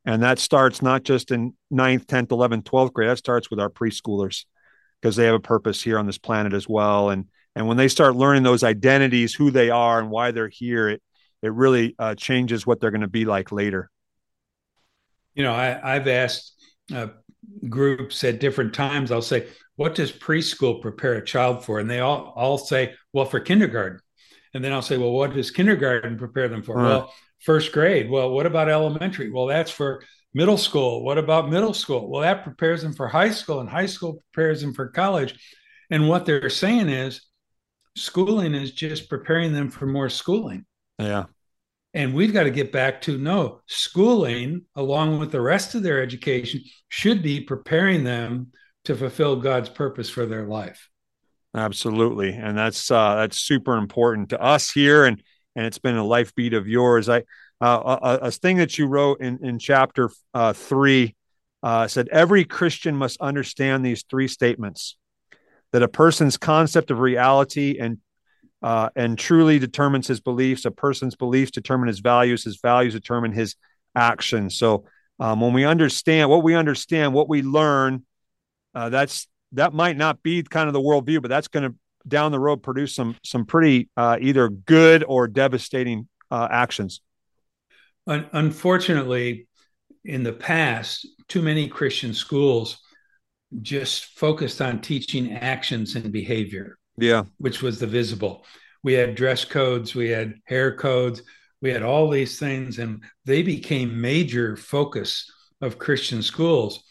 and 0.06 0.22
that 0.24 0.40
starts 0.40 0.82
not 0.82 1.04
just 1.04 1.32
in 1.32 1.54
9th, 1.72 2.06
10th, 2.06 2.28
11th, 2.28 2.64
12th 2.64 2.94
grade. 2.94 3.10
That 3.10 3.18
starts 3.18 3.50
with 3.50 3.60
our 3.60 3.70
preschoolers 3.70 4.46
because 5.02 5.16
they 5.16 5.26
have 5.26 5.36
a 5.36 5.40
purpose 5.40 5.82
here 5.82 5.98
on 5.98 6.06
this 6.06 6.18
planet 6.18 6.54
as 6.54 6.68
well. 6.68 7.10
And 7.10 7.26
and 7.56 7.68
when 7.68 7.78
they 7.78 7.88
start 7.88 8.16
learning 8.16 8.44
those 8.44 8.64
identities, 8.64 9.34
who 9.34 9.52
they 9.52 9.70
are 9.70 10.00
and 10.00 10.10
why 10.10 10.32
they're 10.32 10.50
here, 10.50 10.90
it 10.90 11.02
it 11.42 11.54
really 11.54 11.96
uh, 12.00 12.16
changes 12.16 12.66
what 12.66 12.80
they're 12.80 12.92
going 12.92 13.02
to 13.02 13.08
be 13.08 13.26
like 13.26 13.52
later. 13.52 13.90
You 15.36 15.44
know, 15.44 15.54
I, 15.54 15.96
I've 15.96 16.08
asked 16.08 16.54
uh, 16.94 17.08
groups 17.68 18.24
at 18.24 18.40
different 18.40 18.74
times. 18.74 19.12
I'll 19.12 19.22
say, 19.22 19.48
"What 19.76 19.96
does 19.96 20.12
preschool 20.12 20.82
prepare 20.82 21.14
a 21.14 21.26
child 21.26 21.64
for?" 21.66 21.80
And 21.80 21.90
they 21.90 22.00
all 22.00 22.34
all 22.36 22.58
say, 22.58 22.94
"Well, 23.12 23.26
for 23.26 23.40
kindergarten." 23.40 24.00
And 24.54 24.64
then 24.64 24.72
I'll 24.72 24.82
say, 24.82 24.98
"Well, 24.98 25.12
what 25.12 25.34
does 25.34 25.52
kindergarten 25.52 26.18
prepare 26.18 26.48
them 26.48 26.64
for?" 26.64 26.78
Uh-huh. 26.78 26.88
Well, 26.88 27.14
first 27.44 27.72
grade. 27.72 28.10
Well, 28.10 28.32
what 28.32 28.46
about 28.46 28.70
elementary? 28.70 29.32
Well, 29.32 29.48
that's 29.48 29.72
for 29.72 30.04
middle 30.34 30.58
school. 30.58 31.04
What 31.04 31.18
about 31.18 31.50
middle 31.50 31.74
school? 31.74 32.10
Well, 32.10 32.22
that 32.22 32.44
prepares 32.44 32.82
them 32.82 32.94
for 32.94 33.08
high 33.08 33.32
school, 33.32 33.60
and 33.60 33.70
high 33.70 33.86
school 33.86 34.20
prepares 34.32 34.62
them 34.62 34.74
for 34.74 34.88
college. 34.88 35.36
And 35.90 36.10
what 36.10 36.26
they're 36.26 36.50
saying 36.50 36.90
is 36.90 37.22
schooling 37.96 38.54
is 38.56 38.72
just 38.72 39.10
preparing 39.10 39.54
them 39.54 39.70
for 39.70 39.86
more 39.86 40.10
schooling. 40.10 40.66
Yeah. 40.98 41.26
And 41.94 42.16
we've 42.16 42.34
got 42.34 42.44
to 42.44 42.50
get 42.50 42.72
back 42.72 43.02
to 43.02 43.20
no, 43.20 43.62
schooling, 43.68 44.64
along 44.76 45.20
with 45.20 45.32
the 45.32 45.42
rest 45.42 45.76
of 45.76 45.84
their 45.84 46.02
education, 46.02 46.62
should 46.90 47.22
be 47.22 47.42
preparing 47.42 48.04
them 48.04 48.52
to 48.86 48.96
fulfill 48.96 49.36
God's 49.36 49.70
purpose 49.70 50.10
for 50.10 50.26
their 50.26 50.48
life. 50.48 50.90
Absolutely. 51.56 52.34
And 52.34 52.58
that's 52.58 52.90
uh, 52.90 53.16
that's 53.16 53.40
super 53.40 53.78
important 53.78 54.30
to 54.30 54.42
us 54.42 54.72
here. 54.72 55.06
And 55.06 55.22
and 55.56 55.66
it's 55.66 55.80
been 55.80 55.96
a 55.96 56.04
life 56.04 56.34
beat 56.36 56.54
of 56.54 56.68
yours. 56.68 57.10
I 57.10 57.24
uh, 57.62 57.98
a, 58.02 58.28
a, 58.28 58.32
thing 58.32 58.58
that 58.58 58.78
you 58.78 58.88
wrote 58.88 59.22
in 59.22 59.40
in 59.44 59.60
chapter 59.60 60.10
uh, 60.34 60.54
three 60.54 61.16
uh, 61.62 61.88
said 61.88 62.10
every 62.10 62.44
Christian 62.44 62.96
must 62.96 63.22
understand 63.22 63.86
these 63.86 64.04
three 64.10 64.28
statements: 64.28 64.98
that 65.72 65.84
a 65.84 65.88
person's 65.88 66.38
concept 66.38 66.92
of 66.92 67.00
reality 67.00 67.78
and 67.80 68.00
uh, 68.62 68.90
and 68.96 69.18
truly 69.18 69.60
determines 69.60 70.08
his 70.08 70.22
beliefs. 70.22 70.66
A 70.66 70.72
person's 70.72 71.16
beliefs 71.16 71.52
determine 71.52 71.88
his 71.88 72.00
values. 72.00 72.44
His 72.44 72.60
values 72.62 72.94
determine 72.94 73.32
his 73.32 73.56
actions. 73.96 74.58
So 74.58 74.86
um, 75.20 75.42
when 75.42 75.54
we 75.54 75.66
understand 75.66 76.30
what 76.30 76.44
we 76.44 76.56
understand, 76.56 77.14
what 77.14 77.30
we 77.30 77.42
learn, 77.42 78.06
uh, 78.74 78.90
that's 78.90 79.28
that 79.52 79.74
might 79.74 79.98
not 79.98 80.24
be 80.24 80.42
kind 80.44 80.68
of 80.68 80.74
the 80.74 80.82
worldview, 80.82 81.22
but 81.22 81.30
that's 81.30 81.48
going 81.48 81.70
to 81.70 81.76
down 82.08 82.32
the 82.32 82.40
road 82.40 82.64
produce 82.64 82.96
some 82.96 83.16
some 83.24 83.46
pretty 83.46 83.90
uh, 83.98 84.18
either 84.20 84.50
good 84.50 85.04
or 85.08 85.28
devastating 85.28 86.08
uh, 86.32 86.48
actions. 86.52 87.02
Unfortunately, 88.06 89.48
in 90.04 90.24
the 90.24 90.34
past, 90.34 91.08
too 91.30 91.42
many 91.42 91.68
Christian 91.68 92.14
schools 92.14 92.80
just 93.62 94.06
focused 94.18 94.62
on 94.62 94.82
teaching 94.82 95.34
actions 95.34 95.96
and 95.96 96.12
behavior. 96.12 96.78
Yeah, 96.98 97.24
which 97.38 97.62
was 97.62 97.80
the 97.80 97.88
visible. 97.88 98.46
We 98.84 98.94
had 98.94 99.16
dress 99.16 99.46
codes, 99.46 99.96
we 99.96 100.10
had 100.10 100.36
hair 100.44 100.76
codes, 100.76 101.22
we 101.62 101.70
had 101.70 101.84
all 101.84 102.10
these 102.10 102.38
things, 102.38 102.80
and 102.80 103.04
they 103.26 103.42
became 103.42 104.02
major 104.02 104.58
focus 104.58 105.32
of 105.62 105.80
Christian 105.80 106.22
schools. 106.22 106.84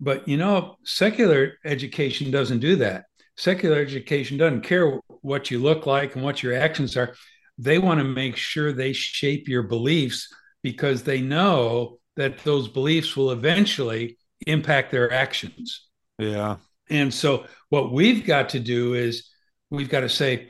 But 0.00 0.26
you 0.26 0.36
know, 0.36 0.76
secular 0.84 1.52
education 1.64 2.30
doesn't 2.32 2.58
do 2.58 2.76
that 2.76 3.04
secular 3.40 3.78
education 3.78 4.36
doesn't 4.36 4.60
care 4.60 5.00
what 5.22 5.50
you 5.50 5.58
look 5.58 5.86
like 5.86 6.14
and 6.14 6.22
what 6.22 6.42
your 6.42 6.54
actions 6.54 6.96
are. 6.96 7.14
They 7.56 7.78
want 7.78 7.98
to 7.98 8.04
make 8.04 8.36
sure 8.36 8.72
they 8.72 8.92
shape 8.92 9.48
your 9.48 9.62
beliefs 9.62 10.28
because 10.62 11.02
they 11.02 11.22
know 11.22 11.98
that 12.16 12.44
those 12.44 12.68
beliefs 12.68 13.16
will 13.16 13.30
eventually 13.30 14.18
impact 14.46 14.90
their 14.90 15.10
actions. 15.10 15.86
Yeah. 16.18 16.56
And 16.90 17.12
so 17.12 17.46
what 17.70 17.92
we've 17.92 18.26
got 18.26 18.50
to 18.50 18.60
do 18.60 18.92
is 18.94 19.30
we've 19.70 19.88
got 19.88 20.00
to 20.00 20.08
say, 20.08 20.48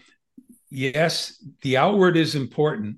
yes, 0.69 1.45
the 1.63 1.77
outward 1.77 2.17
is 2.17 2.35
important, 2.35 2.97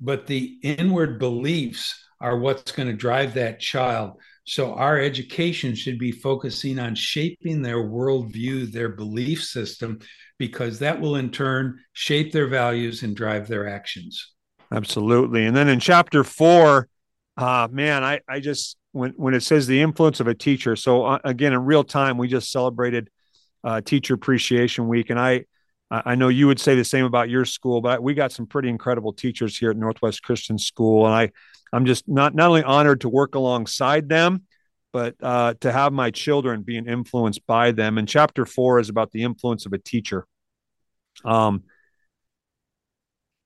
but 0.00 0.26
the 0.26 0.58
inward 0.62 1.18
beliefs 1.18 2.02
are 2.18 2.38
what's 2.38 2.72
going 2.72 2.88
to 2.88 2.94
drive 2.94 3.34
that 3.34 3.60
child. 3.60 4.14
So 4.44 4.74
our 4.74 5.00
education 5.00 5.74
should 5.74 5.98
be 5.98 6.12
focusing 6.12 6.78
on 6.78 6.94
shaping 6.94 7.62
their 7.62 7.82
worldview, 7.82 8.70
their 8.70 8.90
belief 8.90 9.42
system, 9.42 10.00
because 10.38 10.78
that 10.80 11.00
will 11.00 11.16
in 11.16 11.30
turn 11.30 11.78
shape 11.92 12.30
their 12.30 12.46
values 12.46 13.02
and 13.02 13.16
drive 13.16 13.48
their 13.48 13.68
actions. 13.68 14.34
Absolutely. 14.70 15.46
And 15.46 15.56
then 15.56 15.68
in 15.68 15.80
chapter 15.80 16.24
four, 16.24 16.88
uh, 17.36 17.68
man, 17.70 18.04
I, 18.04 18.20
I 18.28 18.40
just, 18.40 18.76
when, 18.92 19.12
when 19.16 19.32
it 19.34 19.42
says 19.42 19.66
the 19.66 19.80
influence 19.80 20.20
of 20.20 20.26
a 20.26 20.34
teacher. 20.34 20.76
So 20.76 21.04
uh, 21.04 21.18
again, 21.24 21.52
in 21.52 21.64
real 21.64 21.84
time, 21.84 22.18
we 22.18 22.28
just 22.28 22.50
celebrated 22.50 23.08
uh, 23.62 23.80
teacher 23.80 24.14
appreciation 24.14 24.88
week. 24.88 25.10
And 25.10 25.18
I, 25.18 25.46
I 26.04 26.14
know 26.14 26.28
you 26.28 26.46
would 26.46 26.60
say 26.60 26.74
the 26.74 26.84
same 26.84 27.04
about 27.04 27.28
your 27.28 27.44
school, 27.44 27.80
but 27.80 28.02
we 28.02 28.14
got 28.14 28.32
some 28.32 28.46
pretty 28.46 28.68
incredible 28.68 29.12
teachers 29.12 29.56
here 29.56 29.70
at 29.70 29.76
Northwest 29.76 30.22
Christian 30.22 30.58
School. 30.58 31.06
And 31.06 31.14
I, 31.14 31.30
I'm 31.72 31.84
just 31.84 32.08
not 32.08 32.34
not 32.34 32.48
only 32.48 32.62
honored 32.62 33.02
to 33.02 33.08
work 33.08 33.34
alongside 33.34 34.08
them, 34.08 34.44
but 34.92 35.14
uh, 35.22 35.54
to 35.60 35.72
have 35.72 35.92
my 35.92 36.10
children 36.10 36.62
being 36.62 36.86
influenced 36.86 37.46
by 37.46 37.72
them. 37.72 37.98
And 37.98 38.08
chapter 38.08 38.46
four 38.46 38.78
is 38.78 38.88
about 38.88 39.10
the 39.10 39.22
influence 39.22 39.66
of 39.66 39.72
a 39.72 39.78
teacher. 39.78 40.26
Um, 41.24 41.64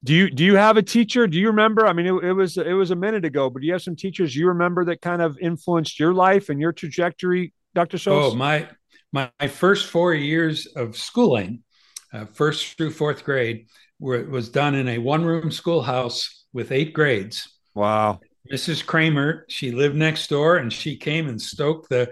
do 0.04 0.14
you 0.14 0.30
do 0.30 0.44
you 0.44 0.56
have 0.56 0.76
a 0.76 0.82
teacher? 0.82 1.26
Do 1.26 1.38
you 1.38 1.48
remember? 1.48 1.86
I 1.86 1.92
mean, 1.92 2.06
it, 2.06 2.24
it, 2.24 2.32
was 2.32 2.56
it 2.56 2.72
was 2.72 2.92
a 2.92 2.96
minute 2.96 3.24
ago, 3.24 3.50
but 3.50 3.60
do 3.60 3.66
you 3.66 3.72
have 3.72 3.82
some 3.82 3.96
teachers 3.96 4.36
you 4.36 4.48
remember 4.48 4.84
that 4.84 5.00
kind 5.00 5.20
of 5.20 5.38
influenced 5.40 5.98
your 5.98 6.14
life 6.14 6.50
and 6.50 6.60
your 6.60 6.72
trajectory, 6.72 7.52
Dr. 7.74 7.98
Schultz? 7.98 8.34
Oh, 8.34 8.36
my, 8.36 8.68
my 9.12 9.48
first 9.48 9.86
four 9.86 10.14
years 10.14 10.66
of 10.66 10.96
schooling, 10.96 11.64
uh, 12.12 12.26
first 12.26 12.76
through 12.76 12.92
fourth 12.92 13.24
grade, 13.24 13.66
where 13.98 14.20
it 14.20 14.28
was 14.28 14.48
done 14.48 14.74
in 14.74 14.88
a 14.88 14.98
one 14.98 15.24
room 15.24 15.50
schoolhouse 15.50 16.44
with 16.52 16.72
eight 16.72 16.92
grades. 16.92 17.48
Wow. 17.74 18.20
Mrs. 18.52 18.84
Kramer, 18.84 19.44
she 19.48 19.72
lived 19.72 19.94
next 19.94 20.28
door 20.28 20.56
and 20.56 20.72
she 20.72 20.96
came 20.96 21.28
and 21.28 21.40
stoked 21.40 21.90
the 21.90 22.10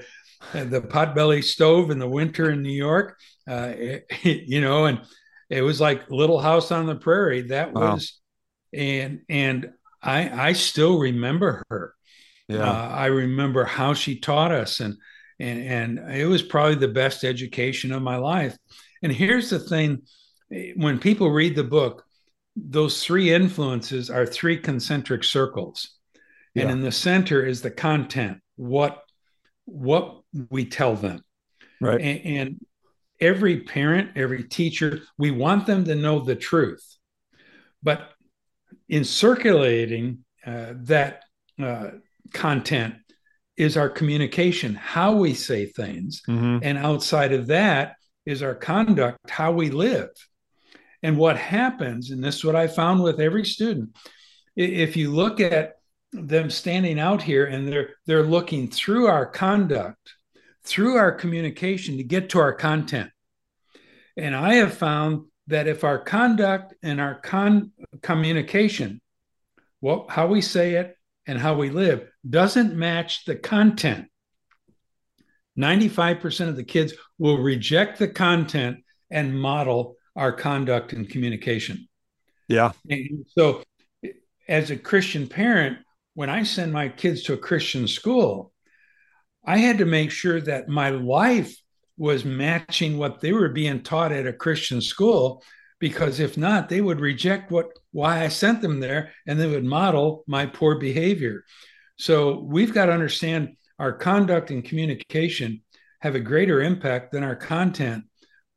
the 0.53 0.81
potbelly 0.81 1.43
stove 1.43 1.91
in 1.91 1.99
the 1.99 2.09
winter 2.09 2.51
in 2.51 2.63
New 2.63 2.69
York. 2.69 3.19
Uh, 3.49 3.73
it, 3.75 4.07
you 4.23 4.61
know, 4.61 4.85
and 4.85 5.01
it 5.49 5.63
was 5.63 5.81
like 5.81 6.11
Little 6.11 6.41
House 6.41 6.71
on 6.71 6.87
the 6.87 6.97
Prairie. 6.97 7.43
That 7.43 7.73
wow. 7.73 7.95
was, 7.95 8.21
and 8.73 9.21
and 9.29 9.71
I 10.03 10.49
I 10.49 10.53
still 10.53 10.99
remember 10.99 11.65
her. 11.71 11.95
Yeah, 12.49 12.71
uh, 12.71 12.89
I 12.89 13.07
remember 13.07 13.65
how 13.65 13.95
she 13.95 14.21
taught 14.21 14.53
us, 14.53 14.81
and 14.81 14.97
and 15.41 15.99
and 15.99 16.15
it 16.15 16.27
was 16.27 16.43
probably 16.43 16.77
the 16.77 16.89
best 16.89 17.25
education 17.25 17.93
of 17.93 18.03
my 18.03 18.17
life. 18.17 18.57
And 19.03 19.13
here's 19.13 19.51
the 19.51 19.59
thing: 19.59 20.03
when 20.77 20.99
people 20.99 21.31
read 21.31 21.57
the 21.57 21.65
book, 21.65 22.05
those 22.57 23.05
three 23.05 23.33
influences 23.33 24.11
are 24.11 24.27
three 24.27 24.57
concentric 24.57 25.25
circles. 25.25 25.93
Yeah. 26.55 26.63
and 26.63 26.73
in 26.73 26.81
the 26.81 26.93
center 26.93 27.45
is 27.45 27.61
the 27.61 27.71
content 27.71 28.41
what 28.57 29.03
what 29.67 30.23
we 30.51 30.65
tell 30.65 30.97
them. 30.97 31.23
Right. 31.83 32.01
And, 32.01 32.21
and 32.25 32.67
every 33.21 33.61
parent 33.61 34.13
every 34.17 34.45
teacher 34.45 35.01
we 35.19 35.31
want 35.31 35.67
them 35.67 35.85
to 35.85 35.95
know 35.95 36.21
the 36.21 36.35
truth. 36.35 36.83
But 37.83 38.11
in 38.89 39.05
circulating 39.05 40.25
uh, 40.47 40.75
that 40.85 41.25
uh, 41.63 41.91
content 42.33 42.95
is 43.57 43.77
our 43.77 43.91
communication 43.91 44.75
how 44.75 45.17
we 45.17 45.35
say 45.35 45.67
things. 45.67 46.23
Mm-hmm. 46.27 46.59
and 46.63 46.79
outside 46.79 47.35
of 47.35 47.49
that 47.49 47.97
is 48.27 48.43
our 48.43 48.55
conduct 48.55 49.31
how 49.31 49.53
we 49.53 49.71
live 49.71 50.11
and 51.03 51.17
what 51.17 51.37
happens, 51.39 52.11
and 52.11 52.23
this 52.23 52.37
is 52.37 52.45
what 52.45 52.57
I 52.57 52.67
found 52.67 53.03
with 53.03 53.21
every 53.21 53.45
student, 53.45 53.97
if 54.57 54.97
you 54.97 55.13
look 55.13 55.41
at 55.41 55.75
them 56.13 56.51
standing 56.51 56.99
out 56.99 57.23
here 57.23 57.47
and 57.47 57.69
they're 57.69 57.91
they're 58.07 58.23
looking 58.23 58.69
through 58.69 59.07
our 59.07 59.27
conduct, 59.27 60.15
through 60.65 60.97
our 60.97 61.13
communication 61.13 61.99
to 61.99 62.05
get 62.05 62.31
to 62.31 62.39
our 62.39 62.55
content. 62.55 63.11
And 64.17 64.35
I 64.35 64.55
have 64.55 64.75
found 64.75 65.27
that 65.49 65.69
if 65.69 65.85
our 65.85 65.99
conduct 65.99 66.75
and 66.83 67.01
our 67.01 67.21
con- 67.21 67.73
communication, 68.03 69.01
what 69.81 70.11
how 70.11 70.27
we 70.27 70.41
say 70.41 70.75
it 70.75 70.97
and 71.27 71.39
how 71.39 71.55
we 71.55 71.71
live 71.71 72.09
doesn't 72.29 72.75
match 72.75 73.25
the 73.27 73.37
content, 73.37 74.07
95% 75.59 76.49
of 76.49 76.57
the 76.57 76.65
kids 76.65 76.95
will 77.19 77.39
reject 77.39 77.99
the 77.99 78.09
content 78.09 78.79
and 79.11 79.39
model 79.39 79.97
our 80.15 80.33
conduct 80.33 80.93
and 80.93 81.09
communication. 81.09 81.89
Yeah. 82.49 82.73
And 82.89 83.27
so, 83.29 83.63
as 84.49 84.71
a 84.71 84.77
Christian 84.77 85.27
parent, 85.27 85.79
when 86.15 86.31
I 86.31 86.45
send 86.45 86.73
my 86.73 86.89
kids 86.89 87.25
to 87.25 87.35
a 87.35 87.39
Christian 87.39 87.89
school, 87.89 88.53
I 89.45 89.59
had 89.59 89.79
to 89.79 89.85
make 89.85 90.11
sure 90.11 90.41
that 90.41 90.69
my 90.69 90.91
life 90.91 91.57
was 91.99 92.25
matching 92.25 92.99
what 92.99 93.21
they 93.21 93.33
were 93.33 93.49
being 93.49 93.83
taught 93.83 94.13
at 94.13 94.27
a 94.27 94.33
Christian 94.33 94.81
school 94.81 95.43
because 95.79 96.21
if 96.21 96.37
not 96.37 96.69
they 96.69 96.81
would 96.81 97.01
reject 97.01 97.51
what 97.51 97.67
why 97.93 98.23
I 98.23 98.29
sent 98.29 98.63
them 98.63 98.81
there 98.81 99.13
and 99.27 99.39
they 99.39 99.47
would 99.47 99.65
model 99.65 100.25
my 100.27 100.47
poor 100.47 100.79
behavior. 100.79 101.45
So 101.99 102.41
we've 102.41 102.75
got 102.75 102.87
to 102.87 102.93
understand 102.93 103.57
our 103.79 103.93
conduct 103.93 104.51
and 104.51 104.65
communication 104.65 105.63
have 106.01 106.15
a 106.15 106.21
greater 106.21 106.63
impact 106.63 107.13
than 107.13 107.23
our 107.23 107.37
content 107.37 108.05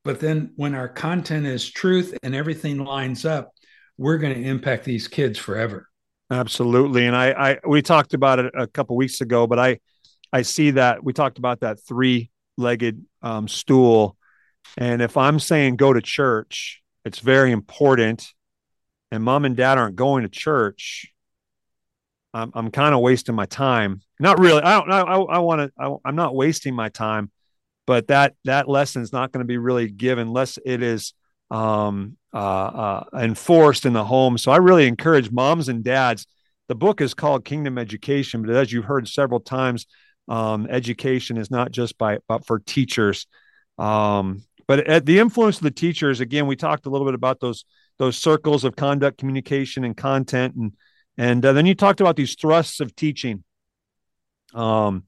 but 0.03 0.19
then 0.19 0.53
when 0.55 0.75
our 0.75 0.87
content 0.87 1.45
is 1.45 1.69
truth 1.69 2.17
and 2.23 2.33
everything 2.33 2.83
lines 2.83 3.25
up, 3.25 3.53
we're 3.97 4.17
going 4.17 4.33
to 4.33 4.41
impact 4.41 4.85
these 4.85 5.07
kids 5.07 5.37
forever. 5.37 5.87
Absolutely. 6.31 7.05
And 7.05 7.15
I, 7.15 7.31
I 7.31 7.59
we 7.67 7.81
talked 7.81 8.13
about 8.13 8.39
it 8.39 8.53
a 8.57 8.67
couple 8.67 8.95
weeks 8.95 9.19
ago, 9.21 9.47
but 9.47 9.59
I 9.59 9.79
I 10.31 10.43
see 10.43 10.71
that 10.71 11.03
we 11.03 11.11
talked 11.11 11.37
about 11.37 11.61
that 11.61 11.79
three-legged 11.81 13.03
um, 13.21 13.47
stool. 13.47 14.15
And 14.77 15.01
if 15.01 15.17
I'm 15.17 15.39
saying 15.39 15.75
go 15.75 15.91
to 15.91 16.01
church, 16.01 16.81
it's 17.03 17.19
very 17.19 17.51
important. 17.51 18.27
And 19.11 19.23
mom 19.23 19.43
and 19.43 19.57
dad 19.57 19.79
aren't 19.79 19.95
going 19.95 20.21
to 20.21 20.29
church, 20.29 21.11
I'm, 22.33 22.51
I'm 22.53 22.71
kind 22.71 22.93
of 22.93 23.01
wasting 23.01 23.35
my 23.35 23.45
time. 23.45 24.01
Not 24.19 24.39
really. 24.39 24.61
I 24.61 24.79
don't. 24.79 24.91
I, 24.91 25.01
I 25.01 25.39
want 25.39 25.71
to. 25.75 25.97
I'm 26.05 26.15
not 26.15 26.35
wasting 26.35 26.75
my 26.75 26.89
time, 26.89 27.31
but 27.87 28.07
that 28.07 28.35
that 28.45 28.69
lesson 28.69 29.01
is 29.01 29.11
not 29.11 29.31
going 29.31 29.43
to 29.43 29.47
be 29.47 29.57
really 29.57 29.89
given 29.89 30.27
unless 30.27 30.59
it 30.63 30.83
is 30.83 31.13
um, 31.49 32.17
uh, 32.33 32.37
uh, 32.37 33.03
enforced 33.15 33.85
in 33.85 33.93
the 33.93 34.05
home. 34.05 34.37
So 34.37 34.51
I 34.51 34.57
really 34.57 34.87
encourage 34.87 35.31
moms 35.31 35.69
and 35.69 35.83
dads. 35.83 36.27
The 36.67 36.75
book 36.75 37.01
is 37.01 37.15
called 37.15 37.45
Kingdom 37.45 37.77
Education, 37.77 38.43
but 38.43 38.55
as 38.55 38.71
you've 38.71 38.85
heard 38.85 39.07
several 39.07 39.39
times, 39.39 39.87
um, 40.27 40.67
education 40.69 41.37
is 41.37 41.49
not 41.49 41.71
just 41.71 41.97
by 41.97 42.19
but 42.27 42.45
for 42.45 42.59
teachers. 42.59 43.25
Um, 43.79 44.43
but 44.67 44.87
at 44.87 45.07
the 45.07 45.17
influence 45.17 45.57
of 45.57 45.63
the 45.63 45.71
teachers, 45.71 46.19
again, 46.19 46.45
we 46.45 46.55
talked 46.55 46.85
a 46.85 46.91
little 46.91 47.07
bit 47.07 47.15
about 47.15 47.39
those 47.39 47.65
those 47.97 48.17
circles 48.17 48.63
of 48.63 48.75
conduct, 48.75 49.17
communication, 49.17 49.83
and 49.83 49.97
content, 49.97 50.55
and 50.55 50.73
and 51.19 51.45
uh, 51.45 51.51
then 51.51 51.65
you 51.65 51.75
talked 51.75 51.99
about 51.99 52.15
these 52.15 52.35
thrusts 52.35 52.79
of 52.79 52.95
teaching. 52.95 53.43
Um, 54.53 55.03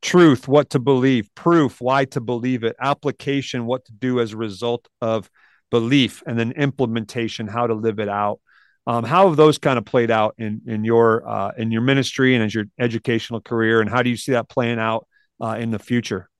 truth, 0.00 0.48
what 0.48 0.70
to 0.70 0.78
believe, 0.78 1.28
proof, 1.34 1.82
why 1.82 2.06
to 2.06 2.20
believe 2.20 2.64
it, 2.64 2.74
application, 2.80 3.66
what 3.66 3.84
to 3.84 3.92
do 3.92 4.20
as 4.20 4.32
a 4.32 4.38
result 4.38 4.88
of 5.02 5.30
belief, 5.70 6.22
and 6.26 6.38
then 6.38 6.52
implementation, 6.52 7.46
how 7.46 7.66
to 7.66 7.74
live 7.74 8.00
it 8.00 8.08
out. 8.08 8.40
Um, 8.86 9.04
how 9.04 9.28
have 9.28 9.36
those 9.36 9.58
kind 9.58 9.76
of 9.76 9.84
played 9.84 10.10
out 10.10 10.34
in 10.38 10.62
in 10.66 10.82
your 10.82 11.28
uh, 11.28 11.52
in 11.58 11.70
your 11.70 11.82
ministry 11.82 12.34
and 12.34 12.42
as 12.42 12.54
your 12.54 12.64
educational 12.78 13.42
career, 13.42 13.82
and 13.82 13.90
how 13.90 14.02
do 14.02 14.08
you 14.08 14.16
see 14.16 14.32
that 14.32 14.48
playing 14.48 14.78
out 14.78 15.06
uh, 15.42 15.56
in 15.60 15.70
the 15.70 15.78
future? 15.78 16.30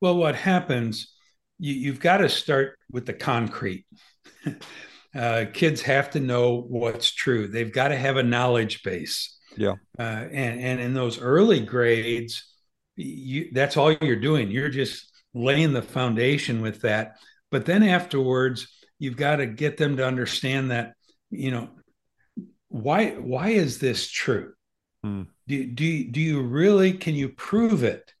Well, 0.00 0.16
what 0.16 0.34
happens? 0.34 1.14
You, 1.60 1.72
you've 1.72 2.00
got 2.00 2.16
to 2.16 2.28
start 2.28 2.80
with 2.90 3.06
the 3.06 3.14
concrete. 3.14 3.86
uh, 5.14 5.44
kids 5.52 5.80
have 5.82 6.10
to 6.10 6.20
know 6.20 6.64
what's 6.68 7.12
true. 7.12 7.46
They've 7.48 7.72
got 7.72 7.88
to 7.88 7.96
have 7.96 8.16
a 8.16 8.22
knowledge 8.22 8.82
base. 8.82 9.36
Yeah. 9.56 9.74
Uh, 9.98 10.02
and 10.32 10.60
and 10.60 10.80
in 10.80 10.94
those 10.94 11.20
early 11.20 11.60
grades, 11.60 12.44
you 12.96 13.50
that's 13.52 13.76
all 13.76 13.92
you're 13.92 14.16
doing. 14.16 14.50
You're 14.50 14.68
just 14.68 15.10
laying 15.32 15.72
the 15.72 15.82
foundation 15.82 16.60
with 16.60 16.82
that. 16.82 17.16
But 17.50 17.64
then 17.66 17.82
afterwards, 17.82 18.66
you've 18.98 19.16
got 19.16 19.36
to 19.36 19.46
get 19.46 19.76
them 19.76 19.96
to 19.96 20.06
understand 20.06 20.70
that 20.70 20.94
you 21.30 21.50
know 21.50 21.70
why 22.68 23.10
why 23.10 23.50
is 23.50 23.78
this 23.78 24.10
true? 24.10 24.54
Hmm. 25.04 25.22
Do, 25.46 25.66
do, 25.66 26.10
do 26.10 26.20
you 26.20 26.40
really 26.40 26.94
can 26.94 27.14
you 27.14 27.28
prove 27.28 27.84
it? 27.84 28.12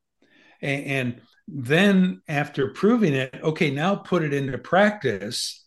And, 0.60 0.84
and 0.84 1.20
then 1.48 2.22
after 2.28 2.68
proving 2.68 3.14
it, 3.14 3.34
okay, 3.42 3.70
now 3.70 3.96
put 3.96 4.22
it 4.22 4.34
into 4.34 4.58
practice 4.58 5.63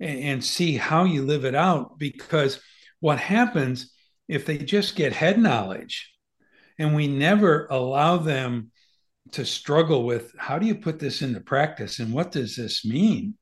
and, 0.00 0.18
and 0.20 0.44
see 0.44 0.76
how 0.76 1.04
you 1.04 1.22
live 1.24 1.44
it 1.44 1.54
out. 1.54 1.98
Because 1.98 2.60
what 3.00 3.18
happens 3.18 3.92
if 4.28 4.46
they 4.46 4.58
just 4.58 4.96
get 4.96 5.12
head 5.12 5.38
knowledge 5.38 6.12
and 6.78 6.94
we 6.94 7.06
never 7.06 7.66
allow 7.70 8.16
them 8.16 8.70
to 9.32 9.44
struggle 9.44 10.04
with 10.04 10.32
how 10.38 10.58
do 10.58 10.66
you 10.66 10.74
put 10.74 10.98
this 10.98 11.22
into 11.22 11.40
practice 11.40 11.98
and 11.98 12.12
what 12.12 12.32
does 12.32 12.56
this 12.56 12.84
mean? 12.84 13.34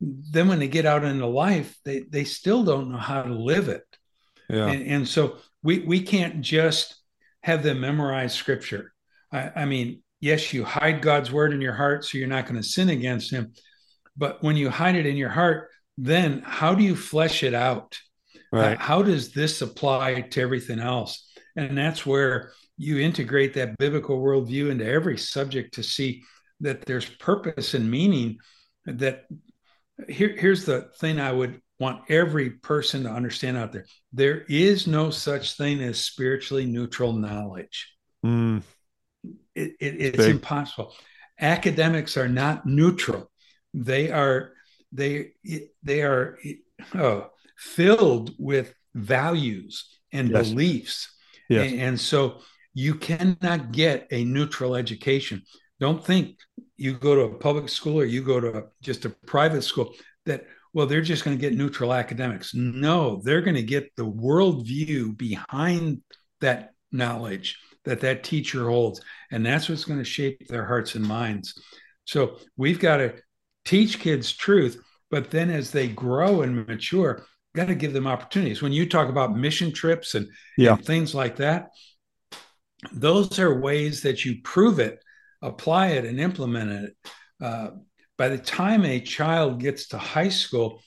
Then 0.00 0.48
when 0.48 0.58
they 0.58 0.68
get 0.68 0.86
out 0.86 1.04
into 1.04 1.26
life, 1.26 1.76
they, 1.84 2.00
they 2.00 2.24
still 2.24 2.64
don't 2.64 2.90
know 2.90 2.98
how 2.98 3.22
to 3.22 3.34
live 3.34 3.68
it. 3.68 3.84
Yeah. 4.48 4.68
And, 4.68 4.86
and 4.86 5.08
so 5.08 5.36
we, 5.62 5.80
we 5.80 6.02
can't 6.02 6.40
just 6.40 6.96
have 7.42 7.62
them 7.62 7.80
memorize 7.80 8.34
scripture. 8.34 8.92
I, 9.30 9.50
I 9.56 9.64
mean, 9.66 10.02
yes, 10.20 10.52
you 10.52 10.64
hide 10.64 11.02
God's 11.02 11.30
word 11.30 11.52
in 11.52 11.60
your 11.60 11.74
heart 11.74 12.04
so 12.04 12.18
you're 12.18 12.28
not 12.28 12.46
going 12.46 12.56
to 12.56 12.66
sin 12.66 12.88
against 12.88 13.30
him. 13.30 13.52
But 14.16 14.42
when 14.42 14.56
you 14.56 14.70
hide 14.70 14.96
it 14.96 15.06
in 15.06 15.16
your 15.16 15.28
heart, 15.28 15.68
then 16.00 16.42
how 16.44 16.74
do 16.74 16.82
you 16.82 16.96
flesh 16.96 17.42
it 17.42 17.54
out? 17.54 17.98
Right. 18.52 18.74
Uh, 18.74 18.78
how 18.78 19.02
does 19.02 19.32
this 19.32 19.60
apply 19.60 20.22
to 20.22 20.40
everything 20.40 20.80
else? 20.80 21.28
And 21.56 21.76
that's 21.76 22.06
where 22.06 22.52
you 22.78 22.98
integrate 22.98 23.54
that 23.54 23.76
biblical 23.76 24.18
worldview 24.18 24.70
into 24.70 24.86
every 24.86 25.18
subject 25.18 25.74
to 25.74 25.82
see 25.82 26.22
that 26.60 26.86
there's 26.86 27.04
purpose 27.04 27.74
and 27.74 27.90
meaning. 27.90 28.38
That 28.86 29.26
here, 30.08 30.34
here's 30.36 30.64
the 30.64 30.90
thing 30.98 31.20
I 31.20 31.32
would 31.32 31.60
want 31.78 32.10
every 32.10 32.50
person 32.50 33.04
to 33.04 33.10
understand 33.10 33.56
out 33.56 33.72
there 33.72 33.86
there 34.12 34.42
is 34.48 34.86
no 34.86 35.10
such 35.10 35.56
thing 35.56 35.82
as 35.82 36.00
spiritually 36.00 36.66
neutral 36.66 37.12
knowledge. 37.12 37.94
Mm. 38.24 38.62
It, 39.54 39.72
it, 39.80 40.00
it's 40.00 40.16
Big. 40.16 40.30
impossible. 40.30 40.94
Academics 41.38 42.16
are 42.16 42.28
not 42.28 42.64
neutral. 42.66 43.30
They 43.74 44.10
are 44.10 44.52
they 44.92 45.32
they 45.82 46.02
are 46.02 46.38
oh, 46.94 47.30
filled 47.56 48.34
with 48.38 48.74
values 48.94 49.88
and 50.12 50.30
yes. 50.30 50.48
beliefs. 50.48 51.14
Yes. 51.48 51.70
And, 51.70 51.80
and 51.80 52.00
so 52.00 52.40
you 52.74 52.94
cannot 52.94 53.72
get 53.72 54.06
a 54.10 54.24
neutral 54.24 54.74
education. 54.76 55.42
Don't 55.78 56.04
think 56.04 56.38
you 56.76 56.94
go 56.94 57.14
to 57.14 57.22
a 57.22 57.38
public 57.38 57.68
school 57.68 58.00
or 58.00 58.04
you 58.04 58.22
go 58.22 58.40
to 58.40 58.58
a, 58.58 58.62
just 58.82 59.04
a 59.04 59.10
private 59.10 59.62
school 59.62 59.94
that 60.26 60.44
well 60.72 60.86
they're 60.86 61.00
just 61.00 61.24
going 61.24 61.36
to 61.36 61.40
get 61.40 61.56
neutral 61.56 61.92
academics. 61.92 62.54
No 62.54 63.20
they're 63.24 63.42
going 63.42 63.56
to 63.56 63.62
get 63.62 63.94
the 63.96 64.06
worldview 64.06 65.16
behind 65.16 66.02
that 66.40 66.72
knowledge 66.92 67.58
that 67.84 68.00
that 68.00 68.24
teacher 68.24 68.68
holds. 68.68 69.00
And 69.30 69.44
that's 69.44 69.68
what's 69.68 69.84
going 69.84 69.98
to 69.98 70.04
shape 70.04 70.46
their 70.48 70.66
hearts 70.66 70.94
and 70.94 71.06
minds. 71.06 71.60
So 72.04 72.38
we've 72.56 72.78
got 72.78 72.98
to 72.98 73.14
teach 73.70 74.00
kids 74.00 74.32
truth, 74.32 74.82
but 75.12 75.30
then 75.30 75.48
as 75.48 75.70
they 75.70 75.86
grow 75.86 76.42
and 76.42 76.66
mature, 76.66 77.24
got 77.54 77.68
to 77.68 77.74
give 77.76 77.92
them 77.92 78.06
opportunities. 78.06 78.62
When 78.62 78.72
you 78.72 78.88
talk 78.88 79.08
about 79.08 79.36
mission 79.36 79.72
trips 79.72 80.16
and, 80.16 80.28
yeah. 80.58 80.74
and 80.74 80.84
things 80.84 81.14
like 81.14 81.36
that, 81.36 81.70
those 82.92 83.38
are 83.38 83.60
ways 83.60 84.02
that 84.02 84.24
you 84.24 84.40
prove 84.42 84.80
it, 84.80 85.00
apply 85.40 85.88
it, 85.88 86.04
and 86.04 86.18
implement 86.18 86.70
it. 86.72 86.96
Uh, 87.40 87.70
by 88.18 88.28
the 88.28 88.38
time 88.38 88.84
a 88.84 89.00
child 89.00 89.60
gets 89.60 89.88
to 89.88 89.98
high 89.98 90.28
school, 90.28 90.82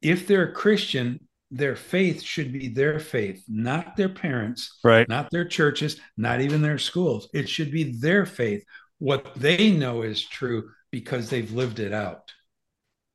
if 0.00 0.26
they're 0.26 0.50
a 0.50 0.52
Christian, 0.52 1.26
their 1.50 1.76
faith 1.76 2.22
should 2.22 2.52
be 2.52 2.68
their 2.68 3.00
faith, 3.00 3.44
not 3.48 3.96
their 3.96 4.08
parents, 4.08 4.78
right? 4.84 5.08
Not 5.08 5.30
their 5.30 5.44
churches, 5.44 6.00
not 6.16 6.40
even 6.40 6.62
their 6.62 6.78
schools. 6.78 7.28
It 7.34 7.48
should 7.48 7.72
be 7.72 7.92
their 7.92 8.24
faith, 8.24 8.64
what 8.98 9.34
they 9.34 9.72
know 9.72 10.02
is 10.02 10.22
true, 10.22 10.70
because 10.92 11.30
they've 11.30 11.50
lived 11.50 11.80
it 11.80 11.92
out. 11.92 12.30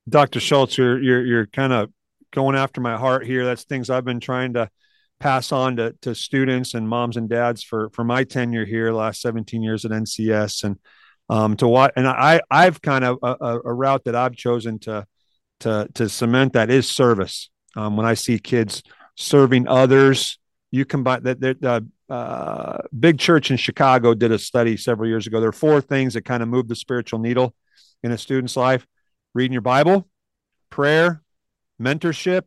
Dr. 0.09 0.41
Schultz, 0.41 0.77
you're 0.77 1.01
you're 1.01 1.25
you're 1.25 1.47
kind 1.47 1.71
of 1.71 1.89
going 2.33 2.57
after 2.57 2.81
my 2.81 2.97
heart 2.97 3.25
here. 3.25 3.45
That's 3.45 3.63
things 3.63 3.89
I've 3.89 4.03
been 4.03 4.19
trying 4.19 4.53
to 4.53 4.69
pass 5.19 5.51
on 5.51 5.77
to, 5.77 5.95
to 6.01 6.13
students 6.13 6.73
and 6.73 6.87
moms 6.89 7.15
and 7.15 7.29
dads 7.29 7.63
for 7.63 7.89
for 7.91 8.03
my 8.03 8.25
tenure 8.25 8.65
here, 8.65 8.91
last 8.91 9.21
17 9.21 9.61
years 9.61 9.85
at 9.85 9.91
NCS, 9.91 10.63
and 10.65 10.77
um, 11.29 11.55
to 11.57 11.67
what 11.67 11.93
and 11.95 12.07
I 12.07 12.41
I've 12.49 12.81
kind 12.81 13.05
of 13.05 13.19
a, 13.21 13.59
a, 13.63 13.73
route 13.73 14.03
that 14.05 14.15
I've 14.15 14.35
chosen 14.35 14.79
to 14.79 15.05
to 15.61 15.87
to 15.93 16.09
cement 16.09 16.53
that 16.53 16.69
is 16.69 16.89
service. 16.89 17.49
Um, 17.75 17.95
when 17.95 18.05
I 18.05 18.15
see 18.15 18.39
kids 18.39 18.81
serving 19.15 19.67
others, 19.67 20.39
you 20.71 20.85
combine 20.85 21.23
that 21.23 21.39
the 21.39 21.85
uh, 22.09 22.77
big 22.97 23.19
church 23.19 23.51
in 23.51 23.57
Chicago 23.57 24.13
did 24.13 24.31
a 24.31 24.39
study 24.39 24.77
several 24.77 25.09
years 25.09 25.27
ago. 25.27 25.41
There 25.41 25.49
are 25.49 25.53
four 25.53 25.81
things 25.81 26.13
that 26.13 26.23
kind 26.23 26.41
of 26.41 26.49
move 26.49 26.69
the 26.69 26.75
spiritual 26.75 27.19
needle 27.19 27.53
in 28.03 28.11
a 28.11 28.17
student's 28.17 28.55
life 28.55 28.85
reading 29.33 29.53
your 29.53 29.61
Bible, 29.61 30.07
prayer, 30.69 31.21
mentorship, 31.81 32.43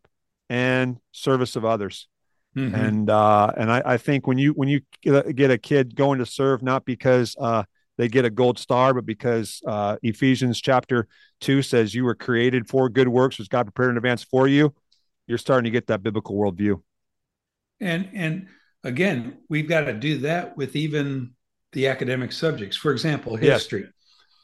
and 0.49 0.99
service 1.13 1.57
of 1.57 1.65
others. 1.65 2.09
Mm-hmm. 2.57 2.75
And 2.75 3.11
uh, 3.11 3.53
and 3.57 3.71
I, 3.71 3.83
I, 3.87 3.97
think 3.97 4.27
when 4.27 4.37
you 4.37 4.53
when 4.55 4.69
you 4.69 4.81
get 5.03 5.53
a 5.53 5.59
kid 5.59 5.95
going 5.95 6.19
to 6.19 6.27
serve, 6.27 6.63
not 6.63 6.85
because 6.85 7.37
uh, 7.41 7.63
they 7.97 8.09
get 8.09 8.25
a 8.25 8.31
gold 8.31 8.59
star, 8.59 8.93
but 8.93 9.07
because 9.07 9.63
uh, 9.69 9.99
Ephesians 10.03 10.61
chapter 10.61 11.07
two 11.41 11.63
says 11.63 11.95
you 11.95 12.05
were 12.05 12.17
created 12.17 12.69
for 12.69 12.89
good 12.89 13.07
works, 13.07 13.39
which 13.39 13.49
God 13.49 13.65
prepared 13.65 13.91
in 13.91 13.97
advance 13.97 14.25
for 14.25 14.49
you, 14.49 14.75
you're 15.29 15.39
starting 15.39 15.65
to 15.65 15.71
get 15.71 15.87
that 15.87 16.03
biblical 16.03 16.35
worldview. 16.35 16.83
And 17.81 18.09
and 18.15 18.49
again, 18.83 19.39
we've 19.49 19.69
got 19.69 19.83
to 19.83 19.93
do 19.93 20.19
that 20.19 20.57
with 20.57 20.75
even 20.75 21.35
the 21.71 21.87
academic 21.87 22.33
subjects. 22.33 22.77
For 22.77 22.91
example, 22.91 23.37
history. 23.37 23.83
Yes. 23.83 23.93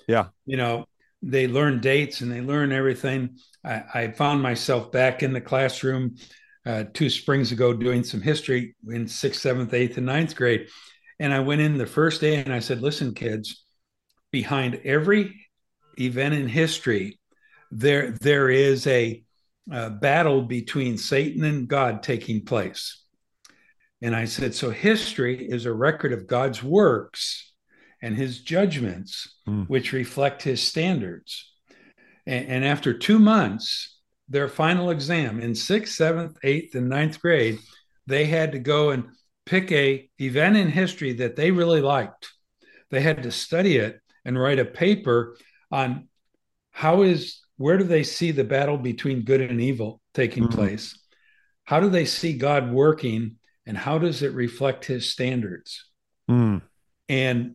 Yeah. 0.06 0.26
You 0.44 0.58
know, 0.58 0.86
they 1.26 1.48
learn 1.48 1.80
dates 1.80 2.20
and 2.20 2.30
they 2.30 2.40
learn 2.40 2.72
everything. 2.72 3.38
I, 3.64 3.82
I 3.94 4.12
found 4.12 4.40
myself 4.40 4.92
back 4.92 5.22
in 5.22 5.32
the 5.32 5.40
classroom 5.40 6.16
uh, 6.64 6.84
two 6.94 7.10
springs 7.10 7.52
ago 7.52 7.72
doing 7.72 8.04
some 8.04 8.22
history 8.22 8.76
in 8.88 9.08
sixth, 9.08 9.40
seventh, 9.40 9.74
eighth, 9.74 9.96
and 9.96 10.06
ninth 10.06 10.36
grade. 10.36 10.68
And 11.18 11.32
I 11.32 11.40
went 11.40 11.60
in 11.60 11.78
the 11.78 11.86
first 11.86 12.20
day 12.20 12.36
and 12.36 12.52
I 12.52 12.60
said, 12.60 12.80
listen, 12.80 13.14
kids, 13.14 13.64
behind 14.30 14.80
every 14.84 15.34
event 15.98 16.34
in 16.34 16.48
history, 16.48 17.18
there 17.70 18.12
there 18.12 18.48
is 18.48 18.86
a, 18.86 19.24
a 19.72 19.90
battle 19.90 20.42
between 20.42 20.98
Satan 20.98 21.44
and 21.44 21.66
God 21.66 22.02
taking 22.02 22.44
place. 22.44 23.02
And 24.02 24.14
I 24.14 24.26
said, 24.26 24.54
so 24.54 24.70
history 24.70 25.48
is 25.48 25.64
a 25.64 25.72
record 25.72 26.12
of 26.12 26.26
God's 26.26 26.62
works 26.62 27.52
and 28.02 28.14
his 28.14 28.40
judgments, 28.40 29.34
mm. 29.48 29.68
which 29.68 29.92
reflect 29.92 30.42
his 30.42 30.62
standards. 30.62 31.52
And, 32.26 32.48
and, 32.48 32.64
after 32.64 32.92
two 32.92 33.18
months, 33.18 33.98
their 34.28 34.48
final 34.48 34.90
exam 34.90 35.40
in 35.40 35.54
sixth, 35.54 35.94
seventh, 35.94 36.36
eighth, 36.42 36.74
and 36.74 36.88
ninth 36.88 37.20
grade 37.20 37.58
they 38.06 38.26
had 38.26 38.52
to 38.52 38.58
go 38.58 38.90
and 38.90 39.04
pick 39.44 39.70
a 39.72 40.08
event 40.18 40.56
in 40.56 40.68
history 40.68 41.12
that 41.14 41.36
they 41.36 41.50
really 41.50 41.80
liked. 41.80 42.32
They 42.90 43.00
had 43.00 43.24
to 43.24 43.30
study 43.30 43.76
it 43.76 44.00
and 44.24 44.38
write 44.38 44.58
a 44.58 44.64
paper 44.64 45.36
on 45.70 46.08
how 46.70 47.02
is 47.02 47.40
where 47.56 47.78
do 47.78 47.84
they 47.84 48.02
see 48.02 48.32
the 48.32 48.44
battle 48.44 48.76
between 48.76 49.24
good 49.24 49.40
and 49.40 49.60
evil 49.60 50.00
taking 50.14 50.44
mm-hmm. 50.44 50.54
place? 50.54 50.98
How 51.64 51.80
do 51.80 51.88
they 51.88 52.04
see 52.04 52.34
God 52.34 52.70
working 52.70 53.36
and 53.66 53.76
how 53.76 53.98
does 53.98 54.22
it 54.22 54.34
reflect 54.34 54.84
his 54.84 55.10
standards? 55.10 55.84
Mm. 56.30 56.62
And 57.08 57.54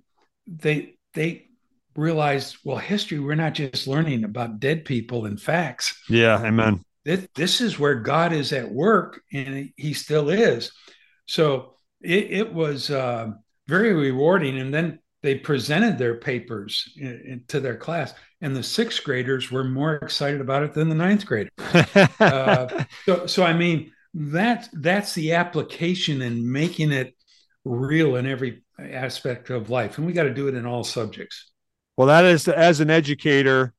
they 0.58 0.96
they 1.14 1.48
realized, 1.96 2.58
well, 2.64 2.78
history, 2.78 3.20
we're 3.20 3.36
not 3.36 3.54
just 3.54 3.88
learning 3.88 4.24
about 4.24 4.60
dead 4.60 4.86
people 4.86 5.26
and 5.26 5.42
facts. 5.42 6.02
Yeah, 6.10 6.42
amen. 6.42 6.84
This, 7.04 7.28
this 7.36 7.62
is 7.62 7.80
where 7.80 7.96
God 7.96 8.32
is 8.32 8.54
at 8.54 8.72
work, 8.72 9.22
and 9.34 9.72
he 9.76 9.94
still 9.94 10.30
is. 10.30 10.72
So 11.26 11.76
it, 12.02 12.32
it 12.32 12.54
was 12.54 12.92
uh, 12.92 13.32
very 13.68 13.94
rewarding. 13.94 14.60
And 14.60 14.74
then 14.74 15.00
they 15.24 15.36
presented 15.36 15.98
their 15.98 16.16
papers 16.16 16.94
in, 16.96 17.22
in, 17.26 17.44
to 17.50 17.60
their 17.60 17.78
class, 17.78 18.14
and 18.42 18.56
the 18.56 18.64
sixth 18.64 19.04
graders 19.04 19.52
were 19.52 19.64
more 19.64 19.96
excited 19.96 20.42
about 20.42 20.64
it 20.64 20.74
than 20.74 20.90
the 20.90 20.96
ninth 20.96 21.26
graders. 21.26 21.52
uh, 22.20 22.84
so, 23.06 23.26
so 23.26 23.44
I 23.44 23.54
mean, 23.54 23.92
that 24.14 24.68
that's 24.74 25.14
the 25.14 25.34
application 25.34 26.22
and 26.22 26.44
making 26.44 26.92
it 26.92 27.16
real 27.64 28.16
in 28.16 28.26
every 28.26 28.64
aspect 28.80 29.50
of 29.50 29.70
life, 29.70 29.98
and 29.98 30.08
we 30.08 30.14
got 30.14 30.24
to 30.24 30.34
do 30.34 30.48
it 30.48 30.56
in 30.56 30.66
all 30.66 30.84
subjects. 30.84 31.52
Well, 31.98 32.08
that 32.08 32.26
is 32.26 32.48
as 32.48 32.80
an 32.80 32.90
educator, 32.90 33.74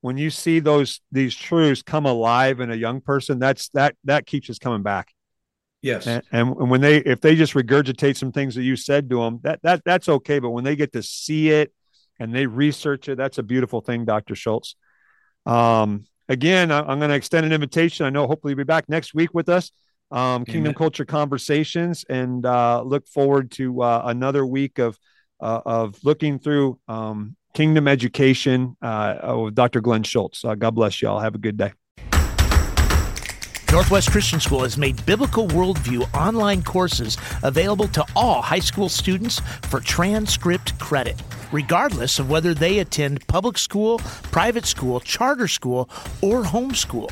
when 0.00 0.16
you 0.16 0.30
see 0.30 0.60
those 0.60 1.00
these 1.10 1.34
truths 1.34 1.82
come 1.82 2.06
alive 2.06 2.60
in 2.60 2.70
a 2.70 2.76
young 2.76 3.00
person, 3.00 3.38
that's 3.38 3.68
that 3.70 3.96
that 4.04 4.26
keeps 4.26 4.48
us 4.50 4.58
coming 4.58 4.82
back. 4.82 5.12
Yes. 5.82 6.06
And, 6.06 6.22
and, 6.32 6.70
when 6.70 6.80
they 6.80 6.98
if 6.98 7.20
they 7.20 7.36
just 7.36 7.54
regurgitate 7.54 8.16
some 8.16 8.32
things 8.32 8.54
that 8.54 8.62
you 8.62 8.76
said 8.76 9.08
to 9.10 9.20
them, 9.20 9.40
that 9.42 9.60
that 9.62 9.82
that's 9.84 10.08
okay. 10.08 10.38
But 10.38 10.50
when 10.50 10.64
they 10.64 10.76
get 10.76 10.92
to 10.92 11.02
see 11.02 11.50
it 11.50 11.72
and 12.18 12.34
they 12.34 12.46
research 12.46 13.08
it, 13.08 13.16
that's 13.16 13.38
a 13.38 13.42
beautiful 13.42 13.80
thing, 13.80 14.04
Dr. 14.04 14.34
Schultz. 14.34 14.74
Um, 15.44 16.04
again, 16.28 16.72
I, 16.72 16.80
am 16.80 16.98
going 16.98 17.10
to 17.10 17.14
extend 17.14 17.46
an 17.46 17.52
invitation. 17.52 18.06
I 18.06 18.10
know 18.10 18.26
hopefully 18.26 18.52
you'll 18.52 18.58
be 18.58 18.64
back 18.64 18.88
next 18.88 19.14
week 19.14 19.32
with 19.32 19.48
us. 19.48 19.70
Um, 20.10 20.44
Kingdom 20.44 20.74
Culture 20.74 21.04
Conversations, 21.04 22.04
and 22.08 22.46
uh, 22.46 22.82
look 22.82 23.06
forward 23.08 23.50
to 23.52 23.82
uh, 23.82 24.02
another 24.04 24.46
week 24.46 24.78
of 24.78 24.98
uh, 25.40 25.60
of 25.66 25.98
looking 26.04 26.38
through 26.38 26.78
um, 26.88 27.36
Kingdom 27.54 27.88
Education 27.88 28.76
uh, 28.82 29.36
with 29.42 29.54
Dr. 29.54 29.80
Glen 29.80 30.02
Schultz. 30.02 30.44
Uh, 30.44 30.54
God 30.54 30.74
bless 30.74 31.02
you 31.02 31.08
all. 31.08 31.20
Have 31.20 31.34
a 31.34 31.38
good 31.38 31.56
day. 31.56 31.72
Northwest 33.72 34.10
Christian 34.12 34.38
School 34.40 34.62
has 34.62 34.78
made 34.78 35.04
Biblical 35.06 35.48
Worldview 35.48 36.14
online 36.14 36.62
courses 36.62 37.18
available 37.42 37.88
to 37.88 38.04
all 38.14 38.40
high 38.40 38.60
school 38.60 38.88
students 38.88 39.40
for 39.68 39.80
transcript 39.80 40.78
credit, 40.78 41.20
regardless 41.50 42.18
of 42.18 42.30
whether 42.30 42.54
they 42.54 42.78
attend 42.78 43.26
public 43.26 43.58
school, 43.58 43.98
private 44.30 44.66
school, 44.66 45.00
charter 45.00 45.48
school, 45.48 45.90
or 46.22 46.42
homeschool. 46.44 47.10